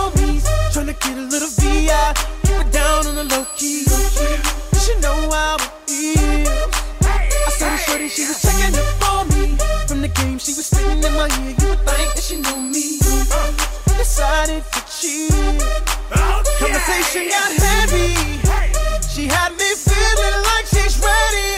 [0.88, 2.14] trying to get a little VI.
[2.42, 3.84] Keep it down on the low key.
[4.72, 6.48] You should know how it is.
[7.02, 9.56] I saw this shorty, she was checking up for me.
[9.86, 11.54] From the game, she was spitting in my ear.
[11.60, 12.98] You would think that she knew me.
[13.00, 15.32] I decided to cheat.
[16.58, 18.38] Conversation got heavy.
[19.08, 21.57] She had me feeling like she's ready.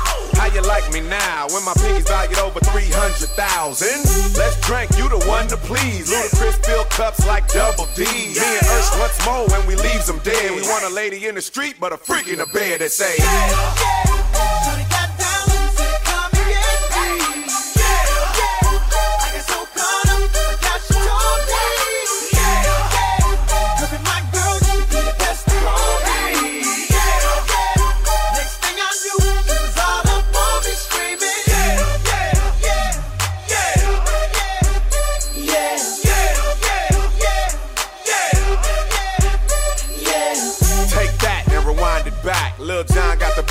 [0.41, 3.87] How you like me now when my pinky's valued over 300,000?
[4.35, 6.09] Let's drink, you the one to please.
[6.09, 8.05] Ludacris fill cups like double D.
[8.05, 10.49] Me and Ursh once more when we leaves them dead.
[10.49, 13.17] We want a lady in the street, but a freak in the bed that say,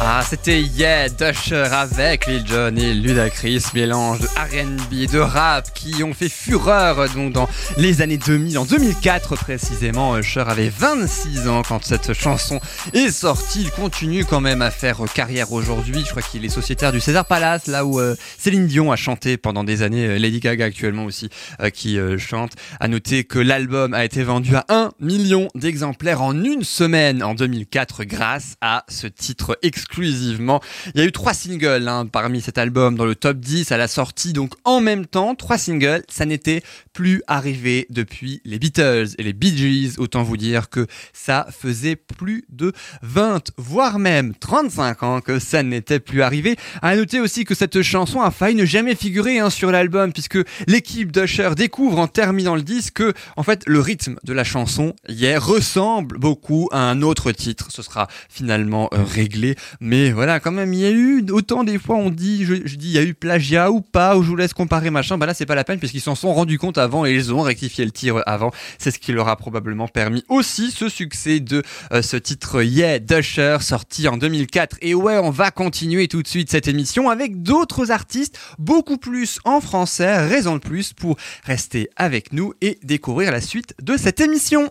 [0.00, 6.02] Ah, c'était Yeah d'Usher avec Lil Jon et Ludacris, mélange de R&B de rap qui
[6.02, 10.18] ont fait fureur donc dans les années 2000, en 2004 précisément.
[10.18, 12.60] Usher avait 26 ans quand cette chanson
[12.92, 13.62] est sortie.
[13.62, 16.02] Il continue quand même à faire carrière aujourd'hui.
[16.04, 19.36] Je crois qu'il est sociétaire du César Palace, là où euh, Céline Dion a chanté
[19.36, 20.06] pendant des années.
[20.06, 21.28] Euh, Lady Gaga actuellement aussi
[21.60, 22.52] euh, qui chante.
[22.80, 27.34] À noter que l'album a été vendu à 1 million d'exemplaires en une semaine en
[27.34, 30.60] 2004 grâce à ce titre exclusivement.
[30.94, 33.76] Il y a eu trois singles hein, parmi cet album dans le top 10 à
[33.76, 36.62] la sortie, donc en même temps, trois singles, ça n'était
[36.94, 41.96] plus arrivé depuis les Beatles et les Bee Gees, autant vous dire que ça faisait
[41.96, 42.72] plus de
[43.02, 46.56] 20, voire même 35 ans que ça n'était plus arrivé.
[46.80, 50.38] À noter aussi que cette chanson a failli ne jamais figurer hein, sur l'album, puisque
[50.66, 54.94] l'équipe d'Usher découvre en terminant le disque que, en fait, le rythme de la chanson
[55.08, 57.68] hier ressemble beaucoup à un autre titre.
[57.70, 61.78] Ce sera finalement euh, réglé, mais voilà, quand même, il y a eu autant des
[61.78, 64.36] fois on dit, je, dis, il y a eu plagiat ou pas, ou je vous
[64.36, 65.18] laisse comparer machin.
[65.18, 67.42] Bah là, c'est pas la peine puisqu'ils s'en sont rendus compte avant et ils ont
[67.42, 68.50] rectifié le tir avant.
[68.78, 71.62] C'est ce qui leur a probablement permis aussi ce succès de
[71.92, 74.78] euh, ce titre Yeah d'Usher sorti en 2004.
[74.82, 79.38] Et ouais, on va continuer tout de suite cette émission avec d'autres artistes beaucoup plus
[79.44, 84.20] en français, raison de plus pour rester avec nous et découvrir la suite de cette
[84.20, 84.70] émission.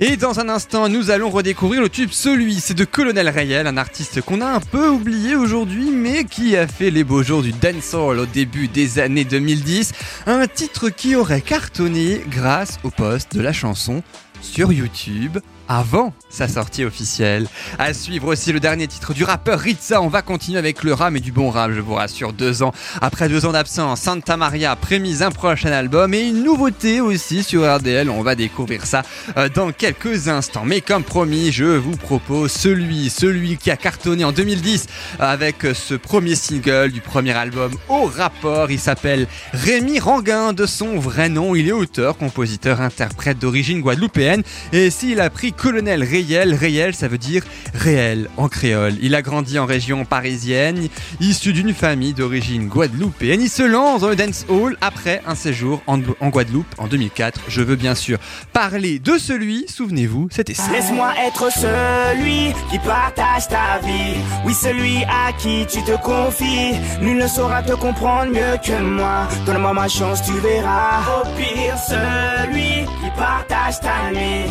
[0.00, 3.76] Et dans un instant, nous allons redécouvrir le tube Celui, c'est de Colonel Rayel, un
[3.76, 7.52] artiste qu'on a un peu oublié aujourd'hui, mais qui a fait les beaux jours du
[7.52, 9.92] dancehall au début des années 2010.
[10.26, 14.02] Un titre qui aurait cartonné grâce au post de la chanson
[14.42, 15.38] sur YouTube.
[15.68, 17.46] Avant sa sortie officielle.
[17.78, 20.02] À suivre aussi le dernier titre du rappeur Ritza.
[20.02, 22.32] On va continuer avec le rap et du bon rap, je vous rassure.
[22.32, 27.00] Deux ans après deux ans d'absence, Santa Maria prémise un prochain album et une nouveauté
[27.00, 28.10] aussi sur RDL.
[28.10, 29.02] On va découvrir ça
[29.36, 30.64] euh, dans quelques instants.
[30.64, 34.86] Mais comme promis, je vous propose celui, celui qui a cartonné en 2010
[35.20, 38.70] avec ce premier single du premier album au rapport.
[38.70, 41.54] Il s'appelle Rémi Ranguin de son vrai nom.
[41.54, 44.42] Il est auteur, compositeur, interprète d'origine guadeloupéenne.
[44.72, 47.44] Et s'il a pris colonel réel, réel ça veut dire
[47.74, 48.94] réel en créole.
[49.00, 50.88] Il a grandi en région parisienne,
[51.20, 53.40] issu d'une famille d'origine guadeloupéenne.
[53.40, 57.40] Il se lance dans le dance hall après un séjour en, Guadeloupe en 2004.
[57.48, 58.18] Je veux bien sûr
[58.52, 60.70] parler de celui, souvenez-vous, c'était ça.
[60.72, 64.16] Laisse-moi être celui qui partage ta vie.
[64.44, 66.74] Oui, celui à qui tu te confies.
[67.00, 69.28] Nul ne saura te comprendre mieux que moi.
[69.46, 71.02] Donne-moi ma chance, tu verras.
[71.20, 74.44] Au pire, celui qui partage ta nuit.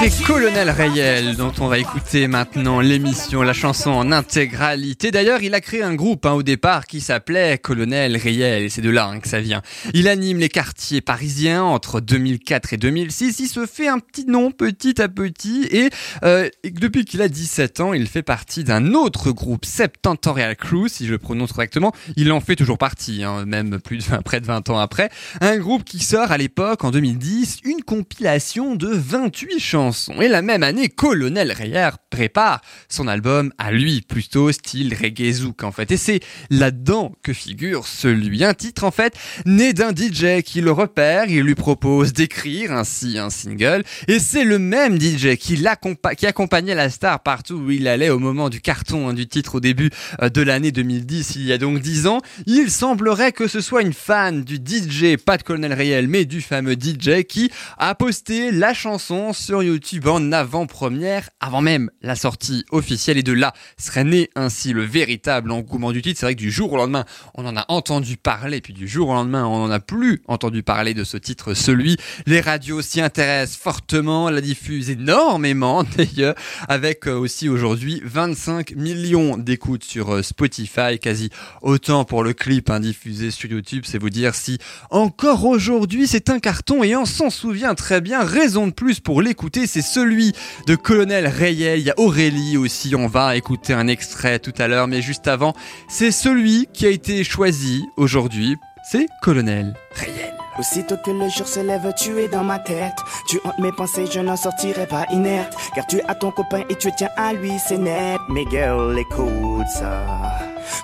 [0.00, 5.12] C'est Colonel Rayel dont on va écouter maintenant l'émission, la chanson en intégralité.
[5.12, 8.82] D'ailleurs, il a créé un groupe hein, au départ qui s'appelait Colonel Rayel et c'est
[8.82, 9.62] de là hein, que ça vient.
[9.94, 13.38] Il anime les quartiers parisiens entre 2004 et 2006.
[13.38, 15.90] Il se fait un petit nom petit à petit et,
[16.24, 21.06] euh, depuis qu'il a 17 ans, il fait partie d'un autre groupe, Septentorial Crew, si
[21.06, 21.92] je le prononce correctement.
[22.16, 25.10] Il en fait toujours partie, hein, même plus de 20, près de 20 ans après.
[25.40, 30.20] Un groupe qui sort à l'époque, en 2010, une compilation de 28 chansons.
[30.20, 35.62] Et la même année, Colonel Rayer prépare son album à lui, plutôt style reggae zouk
[35.62, 35.90] en fait.
[35.90, 39.14] Et c'est là-dedans que figure celui, un titre en fait
[39.46, 43.84] né d'un DJ qui le repère, il lui propose d'écrire ainsi un single.
[44.08, 48.10] Et c'est le même DJ qui, l'accompa- qui accompagnait la star partout où il allait
[48.10, 49.90] au moment du carton hein, du titre au début
[50.22, 52.20] euh, de l'année 2010, il y a donc 10 ans.
[52.46, 52.70] Il
[53.10, 56.74] semblerait que ce soit une fan du DJ, pas de Colonel Réel, mais du fameux
[56.74, 63.18] DJ qui a posté la chanson sur YouTube en avant-première, avant même la sortie officielle.
[63.18, 66.20] Et de là serait né ainsi le véritable engouement du titre.
[66.20, 67.04] C'est vrai que du jour au lendemain,
[67.34, 70.62] on en a entendu parler, puis du jour au lendemain, on n'en a plus entendu
[70.62, 71.96] parler de ce titre, celui.
[72.26, 76.36] Les radios s'y intéressent fortement, la diffusent énormément d'ailleurs,
[76.68, 81.30] avec euh, aussi aujourd'hui 25 millions d'écoutes sur euh, Spotify, quasi
[81.60, 83.84] autant pour le clip hein, diffusé sur YouTube.
[83.86, 84.58] C'est vous dire si
[84.90, 88.22] encore aujourd'hui c'est un carton et on s'en souvient très bien.
[88.22, 90.34] Raison de plus pour l'écouter, c'est celui
[90.66, 91.78] de Colonel Rayel.
[91.78, 95.28] Il y a Aurélie aussi, on va écouter un extrait tout à l'heure, mais juste
[95.28, 95.54] avant,
[95.88, 98.56] c'est celui qui a été choisi aujourd'hui.
[98.90, 100.34] C'est Colonel Rayel.
[100.58, 102.96] Aussitôt que le jour se lève, tu es dans ma tête.
[103.28, 105.56] Tu hantes mes pensées, je n'en sortirai pas inerte.
[105.74, 108.20] Car tu as ton copain et tu tiens à lui, c'est net.
[108.28, 110.04] Mais écoute ça.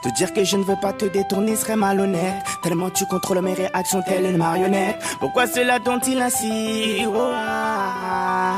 [0.03, 2.35] Te dire que je ne veux pas te détourner serait malhonnête.
[2.63, 4.97] Tellement tu contrôles mes réactions, telle une marionnette.
[5.21, 7.05] Pourquoi cela dont-il ainsi?
[7.07, 8.55] Oh, ah.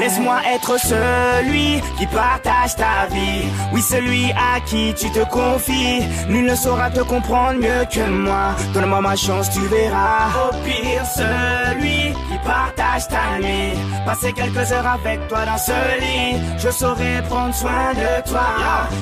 [0.00, 3.46] Laisse-moi être celui qui partage ta vie.
[3.72, 6.02] Oui, celui à qui tu te confies.
[6.28, 8.56] Nul ne saura te comprendre mieux que moi.
[8.74, 10.28] Donne-moi ma chance, tu verras.
[10.44, 12.01] Au pire, celui
[12.44, 13.72] partage ta nuit.
[14.04, 16.40] Passer quelques heures avec toi dans ce lit.
[16.58, 18.46] Je saurai prendre soin de toi.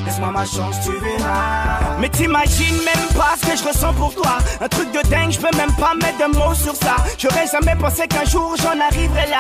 [0.05, 1.99] Laisse-moi ma chance, tu verras.
[1.99, 4.39] Mais t'imagines même pas ce que je ressens pour toi.
[4.61, 6.97] Un truc de dingue, je peux même pas mettre de mots sur ça.
[7.19, 9.39] J'aurais jamais pensé qu'un jour j'en arriverais là.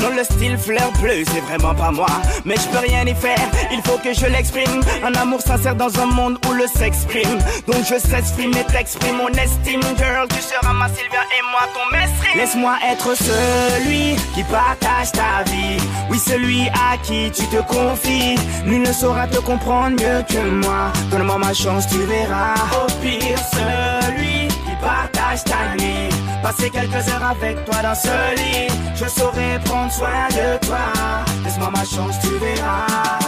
[0.00, 2.06] Non, le style fleur bleue, c'est vraiment pas moi.
[2.44, 3.38] Mais je peux rien y faire,
[3.72, 4.80] il faut que je l'exprime.
[5.04, 7.38] Un amour sincère dans un monde où le sexe prime.
[7.66, 10.26] Donc je s'exprime et t'exprime mon estime, girl.
[10.28, 12.36] Tu seras ma Sylvia et moi ton mestre.
[12.36, 15.78] Laisse-moi être celui qui partage ta vie.
[16.10, 18.36] Oui, celui à qui tu te confies.
[18.64, 20.92] Nul ne saura te comprendre mieux que moi.
[21.10, 22.54] Donne-moi ma chance, tu verras.
[22.78, 26.08] Au pire, celui qui partage ta nuit.
[26.42, 28.68] Passer quelques heures avec toi dans ce lit.
[28.94, 30.86] Je saurai prendre soin de toi.
[31.44, 33.19] Laisse-moi ma chance, tu verras.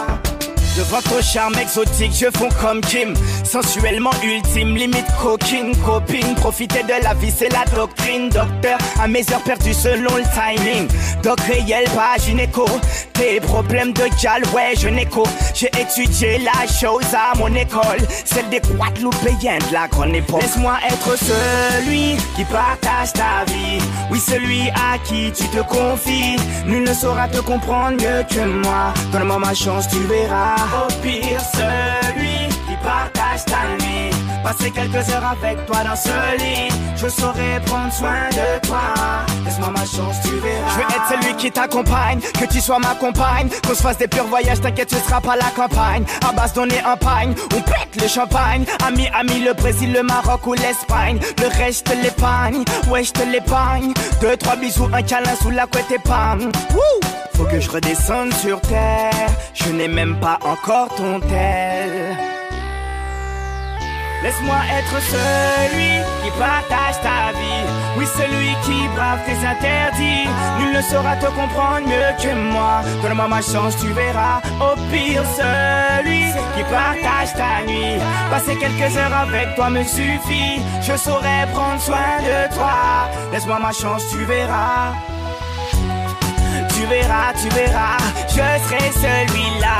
[0.82, 3.14] De votre charme exotique, je fonds comme Kim.
[3.44, 6.34] Sensuellement ultime, limite coquine, copine.
[6.34, 8.28] Profiter de la vie, c'est la doctrine.
[8.30, 10.88] Docteur, à mes heures perdues selon le timing.
[11.22, 12.66] Doc réel, pas gynéco.
[13.12, 15.22] Tes problèmes de gal, ouais, je n'écho.
[15.54, 18.00] J'ai étudié la chose à mon école.
[18.24, 20.42] Celle des Guadeloupéens de la grande époque.
[20.42, 23.78] Laisse-moi être celui qui partage ta vie.
[24.10, 26.36] Oui, celui à qui tu te confies.
[26.66, 28.92] Nul ne saura te comprendre mieux que moi.
[29.12, 30.71] Donne-moi ma chance, tu verras.
[30.74, 32.31] Au pire, celui
[34.42, 36.68] Passer quelques heures avec toi dans ce lit.
[36.96, 38.78] Je saurais prendre soin de toi.
[39.44, 40.68] Laisse-moi ma chance, tu verras.
[40.70, 43.48] Je veux être celui qui t'accompagne, que tu sois ma compagne.
[43.66, 46.04] Qu'on se fasse des purs voyages, t'inquiète, ce sera pas la campagne.
[46.28, 48.64] À base donner un pagne, on pète le champagne.
[48.86, 51.18] Ami, ami, le Brésil, le Maroc ou l'Espagne.
[51.40, 53.92] Le reste, l'épargne, ouais, je te l'épargne.
[54.20, 56.50] Deux, trois bisous, un câlin sous la couette et pam.
[57.34, 59.28] Faut que je redescende sur terre.
[59.54, 62.31] Je n'ai même pas encore ton tel.
[64.22, 67.64] Laisse-moi être celui qui partage ta vie.
[67.96, 70.28] Oui, celui qui brave tes interdits.
[70.58, 72.82] Nul ne saura te comprendre mieux que moi.
[73.02, 74.40] Donne-moi ma chance, tu verras.
[74.60, 77.98] Au pire, celui qui partage ta nuit.
[78.30, 80.62] Passer quelques heures avec toi me suffit.
[80.80, 83.10] Je saurais prendre soin de toi.
[83.32, 84.92] Laisse-moi ma chance, tu verras.
[86.74, 87.98] Tu verras, tu verras,
[88.28, 89.78] je serai celui-là.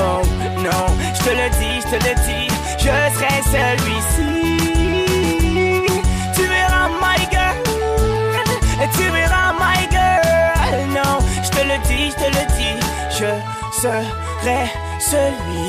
[0.00, 0.22] Oh
[0.58, 2.48] non, je te le dis, je te le dis,
[2.86, 4.30] je serai celui-ci.
[6.34, 7.56] Tu verras, my girl,
[8.96, 10.78] tu verras, my girl.
[10.98, 12.78] Non, je te le dis, je te le dis,
[13.18, 13.30] je
[13.80, 15.66] serai celui.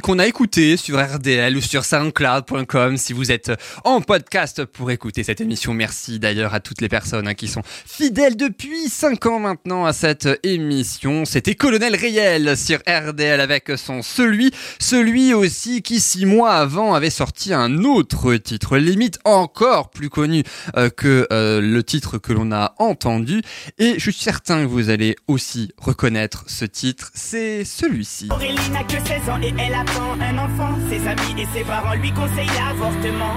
[0.00, 3.52] Qu'on a écouté sur RDL ou sur soundcloud.com si vous êtes
[3.84, 5.74] en podcast pour écouter cette émission.
[5.74, 9.92] Merci d'ailleurs à toutes les personnes hein, qui sont fidèles depuis 5 ans maintenant à
[9.92, 11.24] cette émission.
[11.24, 14.50] C'était Colonel Réel sur RDL avec son Celui.
[14.78, 20.42] Celui aussi qui 6 mois avant avait sorti un autre titre, limite encore plus connu
[20.76, 23.42] euh, que euh, le titre que l'on a entendu.
[23.78, 27.10] Et je suis certain que vous allez aussi reconnaître ce titre.
[27.14, 28.13] C'est celui-ci.
[28.30, 30.78] Aurélie n'a que 16 ans et elle attend un enfant.
[30.88, 33.34] Ses amis et ses parents lui conseillent l'avortement.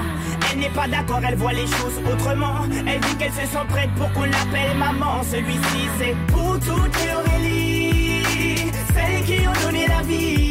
[0.52, 2.66] Elle n'est pas d'accord, elle voit les choses autrement.
[2.86, 5.24] Elle dit qu'elle se sent prête pour qu'on l'appelle maman.
[5.24, 10.47] Celui-ci, c'est pour toutes les Aurélie, celles qui ont donné la vie.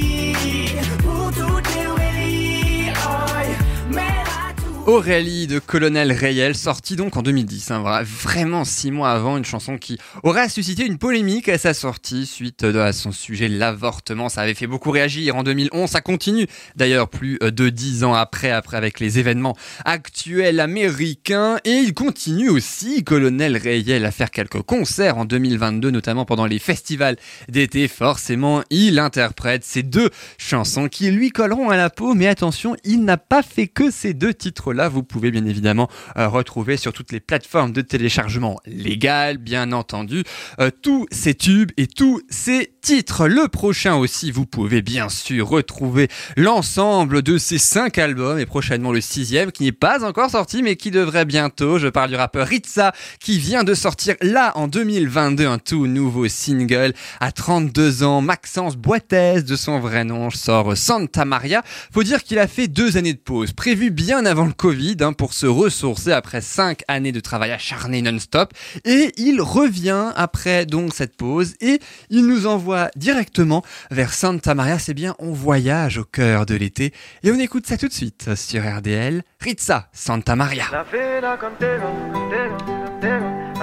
[4.87, 9.45] Aurélie de Colonel Rayel, sortie donc en 2010, hein, vra- vraiment six mois avant, une
[9.45, 14.29] chanson qui aurait suscité une polémique à sa sortie suite euh, à son sujet l'avortement.
[14.29, 18.15] Ça avait fait beaucoup réagir en 2011, ça continue d'ailleurs plus euh, de dix ans
[18.15, 21.59] après, après avec les événements actuels américains.
[21.65, 26.61] Et il continue aussi, Colonel Rayel, à faire quelques concerts en 2022, notamment pendant les
[26.61, 27.17] festivals
[27.49, 27.89] d'été.
[27.89, 32.15] Forcément, il interprète ces deux chansons qui lui colleront à la peau.
[32.15, 34.76] Mais attention, il n'a pas fait que ces deux titres-là.
[34.89, 40.23] Vous pouvez bien évidemment euh, retrouver sur toutes les plateformes de téléchargement légales, bien entendu,
[40.61, 43.27] euh, tous ces tubes et tous ces titres.
[43.27, 48.93] Le prochain aussi, vous pouvez bien sûr retrouver l'ensemble de ces cinq albums et prochainement
[48.93, 51.79] le sixième qui n'est pas encore sorti mais qui devrait bientôt.
[51.79, 56.29] Je parle du rappeur Ritza qui vient de sortir là en 2022 un tout nouveau
[56.29, 58.21] single à 32 ans.
[58.21, 61.63] Maxence Boitez de son vrai nom sort Santa Maria.
[61.93, 65.13] Faut dire qu'il a fait deux années de pause prévues bien avant le Covid hein,
[65.13, 68.53] pour se ressourcer après cinq années de travail acharné non-stop
[68.85, 71.79] et il revient après donc cette pause et
[72.11, 73.63] il nous envoie directement
[73.93, 74.81] vers Santa Maria.
[74.81, 76.93] C'est bien, on voyage au cœur de l'été
[77.23, 79.23] et on écoute ça tout de suite sur RDL.
[79.39, 80.65] Ritza, Santa Maria.
[80.73, 80.85] La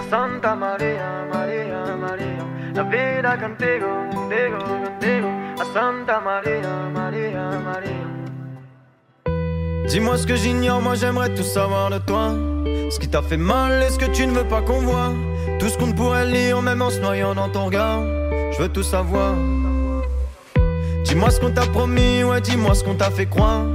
[0.10, 2.48] Santa María, María, María.
[2.74, 5.28] La vida contigo, contigo, contigo,
[5.60, 8.13] a Santa María, María, María.
[9.88, 12.34] Dis-moi ce que j'ignore, moi j'aimerais tout savoir de toi.
[12.90, 15.12] Ce qui t'a fait mal et ce que tu ne veux pas qu'on voit.
[15.60, 18.02] Tout ce qu'on ne pourrait lire, même en se noyant dans ton regard.
[18.52, 19.36] Je veux tout savoir.
[21.06, 23.66] Dis-moi ce qu'on t'a promis, ouais, dis-moi ce qu'on t'a fait croire.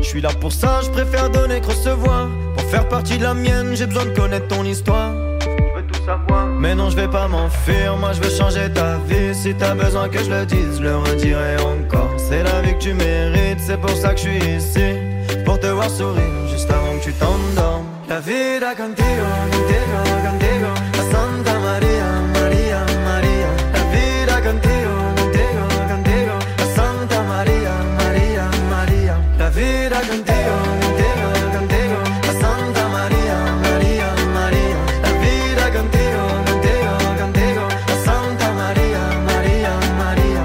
[0.00, 2.28] Je suis là pour ça, je préfère donner que recevoir.
[2.54, 5.12] Pour faire partie de la mienne, j'ai besoin de connaître ton histoire.
[5.40, 6.46] Je veux tout savoir.
[6.46, 9.34] Mais non, je vais pas m'enfuir, moi je veux changer ta vie.
[9.34, 12.10] Si t'as besoin que je le dise, je le redirai encore.
[12.16, 15.17] C'est la vie que tu mérites, c'est pour ça que je suis ici.
[15.48, 17.86] Pour te voir sourire juste avant que tu t'endormes.
[18.06, 20.68] La vida contigo, contigo, contigo.
[20.92, 23.48] La Santa Maria, Maria, Maria.
[23.72, 26.34] La vida contigo, contigo, contigo.
[26.58, 29.14] La Santa Maria, Maria, Maria.
[29.38, 31.96] La vida contigo, contigo, contigo.
[32.28, 34.78] La Santa Maria, Maria, Maria.
[35.00, 36.92] La vida contigo, contigo,
[37.22, 37.62] contigo.
[37.88, 40.42] La Santa Maria, Maria, Maria.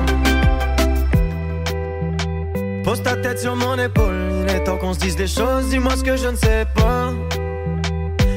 [2.86, 3.40] Pose ta tête
[4.94, 7.12] qu'on se dise des choses, dis-moi ce que je ne sais pas.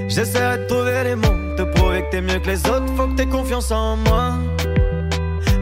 [0.09, 3.15] J'essaierai de trouver les mots, te prouver que t'es mieux que les autres, faut que
[3.15, 4.35] t'aies confiance en moi.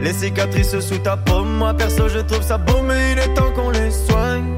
[0.01, 3.51] Les cicatrices sous ta peau, moi perso je trouve ça beau, mais il est temps
[3.51, 4.57] qu'on les soigne.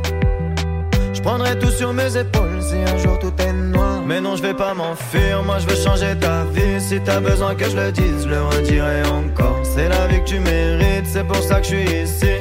[1.14, 4.02] Je prendrai tout sur mes épaules si un jour tout est noir.
[4.06, 6.80] Mais non, je vais pas m'enfuir, moi je veux changer ta vie.
[6.80, 9.62] Si t'as besoin que je le dise, je le redirai encore.
[9.64, 12.34] C'est la vie que tu mérites, c'est pour ça que je suis ici.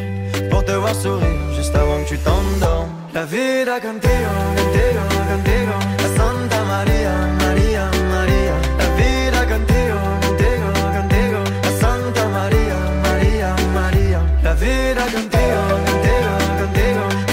[0.51, 2.96] Pour te voir sourire juste avant que tu t'endormes.
[3.17, 5.01] La vida contigo, contigo,
[5.33, 5.75] contigo.
[6.05, 8.55] A Santa María, María, María.
[8.77, 11.39] La vida contigo, contigo, contigo.
[11.65, 14.21] A Santa María, María, María.
[14.43, 15.61] La vida contigo.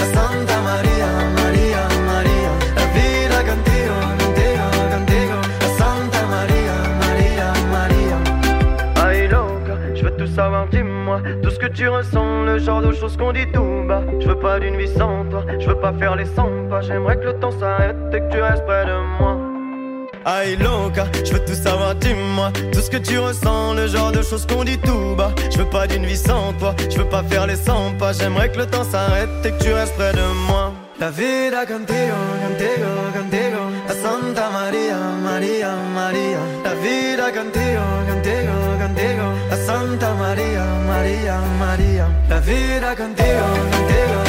[0.00, 2.50] A Santa María, María, María.
[2.80, 5.36] La vida contigo, contigo, contigo.
[5.66, 6.74] A Santa María,
[7.04, 8.16] María, María.
[9.04, 12.92] Aïe loca, je veux tout savoir, dis-moi Tout ce que tu ressens, le genre de
[12.92, 14.02] choses qu'on dit tout bas.
[14.20, 16.80] Je veux pas d'une vie sans toi, je veux pas faire les 100 pas.
[16.80, 19.36] J'aimerais que le temps s'arrête et que tu restes près de moi.
[20.26, 22.50] Aïe loca, je veux tout savoir, dis-moi.
[22.72, 25.32] Tout ce que tu ressens, le genre de choses qu'on dit tout bas.
[25.52, 28.12] Je veux pas d'une vie sans toi, je veux pas faire les 100 pas.
[28.12, 30.72] J'aimerais que le temps s'arrête et que tu restes près de moi.
[30.98, 32.16] La vida contigo,
[32.46, 33.60] contigo, contigo.
[33.88, 37.82] A Santa María, María, María La vida contigo,
[39.84, 44.23] Santa María, María, María La vida contigo, contigo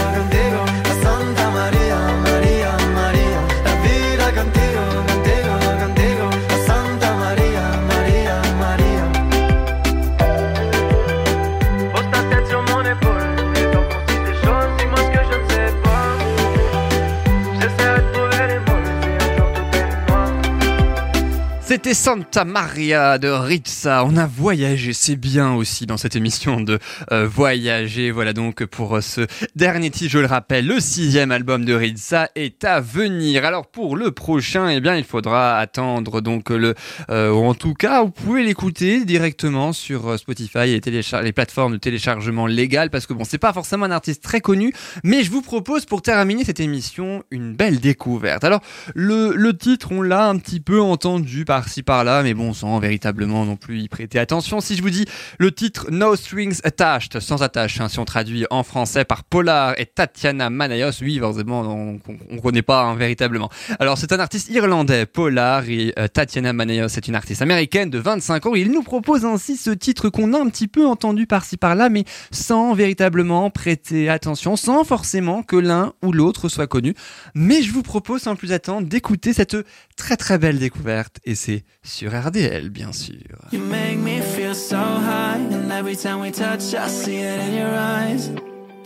[21.75, 24.05] C'était Santa Maria de Ritza.
[24.05, 26.79] On a voyagé, c'est bien aussi dans cette émission de
[27.11, 28.11] euh, voyager.
[28.11, 32.29] Voilà donc pour euh, ce dernier titre, je le rappelle, le sixième album de Ritza
[32.35, 33.43] est à venir.
[33.43, 36.75] Alors pour le prochain, eh bien il faudra attendre donc le,
[37.09, 42.47] euh, en tout cas vous pouvez l'écouter directement sur Spotify et les, plateformes de téléchargement
[42.47, 44.71] légal parce que bon c'est pas forcément un artiste très connu,
[45.03, 48.45] mais je vous propose pour terminer cette émission une belle découverte.
[48.45, 48.61] Alors
[48.93, 53.43] le, le titre, on l'a un petit peu entendu par-ci par-là, mais bon, sans véritablement
[53.43, 54.61] non plus y prêter attention.
[54.61, 55.05] Si je vous dis
[55.39, 59.73] le titre No Strings Attached, sans attache, hein, si on traduit en français par Polar
[59.79, 61.99] et Tatiana Manayos, oui, forcément, on,
[62.29, 63.49] on connaît pas hein, véritablement.
[63.79, 67.97] Alors, c'est un artiste irlandais, Polar, et euh, Tatiana Manayos est une artiste américaine de
[67.97, 68.53] 25 ans.
[68.53, 72.05] Il nous propose ainsi ce titre qu'on a un petit peu entendu par-ci par-là, mais
[72.29, 76.93] sans véritablement prêter attention, sans forcément que l'un ou l'autre soit connu.
[77.33, 79.57] Mais je vous propose sans plus attendre d'écouter cette
[79.95, 83.15] très très belle découverte et c'est sur RDL bien sûr.
[83.51, 87.53] You make me feel so high, and every time we touch, I see it in
[87.53, 88.29] your eyes.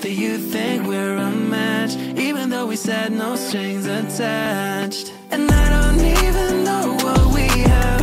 [0.01, 5.11] Do you think we're a match, even though we said no strings attached?
[5.31, 8.01] And I don't even know what we have,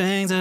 [0.00, 0.32] strings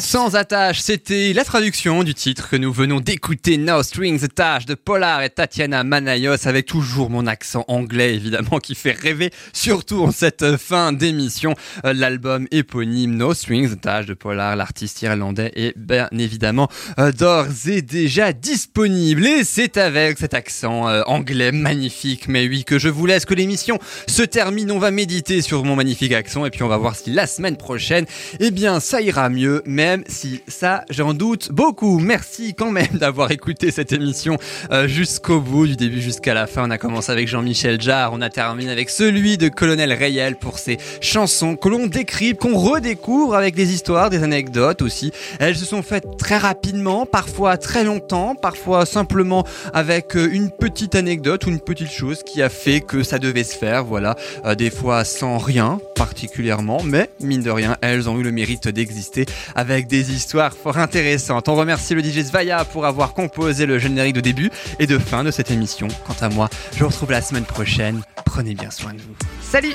[0.00, 4.74] Sans attache, c'était la traduction du titre que nous venons d'écouter, No Strings Attached de
[4.74, 10.10] Polar et Tatiana Manayos, avec toujours mon accent anglais évidemment qui fait rêver, surtout en
[10.10, 11.54] cette fin d'émission.
[11.84, 17.82] L'album éponyme No Strings Attached de Polar, l'artiste irlandais, est bien évidemment euh, d'ores et
[17.82, 19.26] déjà disponible.
[19.26, 23.34] Et c'est avec cet accent euh, anglais magnifique, mais oui, que je vous laisse que
[23.34, 24.70] l'émission se termine.
[24.70, 27.56] On va méditer sur mon magnifique accent et puis on va voir si la semaine
[27.56, 28.06] prochaine,
[28.40, 31.98] eh bien, ça ira mieux, même si ça, j'en doute beaucoup.
[31.98, 34.38] Merci quand même d'avoir écouté cette émission
[34.70, 36.66] euh, jusqu'au bout, du début jusqu'à la fin.
[36.66, 40.58] On a commencé avec Jean-Michel Jarre, on a terminé avec celui de Colonel Rayel pour
[40.58, 45.12] ses chansons que l'on décrypte, qu'on redécouvre avec des histoires, des anecdotes aussi.
[45.38, 50.94] Elles se sont faites très rapidement, parfois très longtemps, parfois simplement avec euh, une petite
[50.94, 54.16] anecdote ou une petite chose qui a fait que ça devait se faire, voilà.
[54.44, 58.68] Euh, des fois sans rien particulièrement, mais mine de rien, elles ont eu le mérite
[58.68, 61.48] d'exister avec des histoires fort intéressantes.
[61.48, 65.24] On remercie le DJ Svaya pour avoir composé le générique de début et de fin
[65.24, 65.88] de cette émission.
[66.06, 68.02] Quant à moi, je vous retrouve la semaine prochaine.
[68.24, 69.14] Prenez bien soin de vous.
[69.42, 69.74] Salut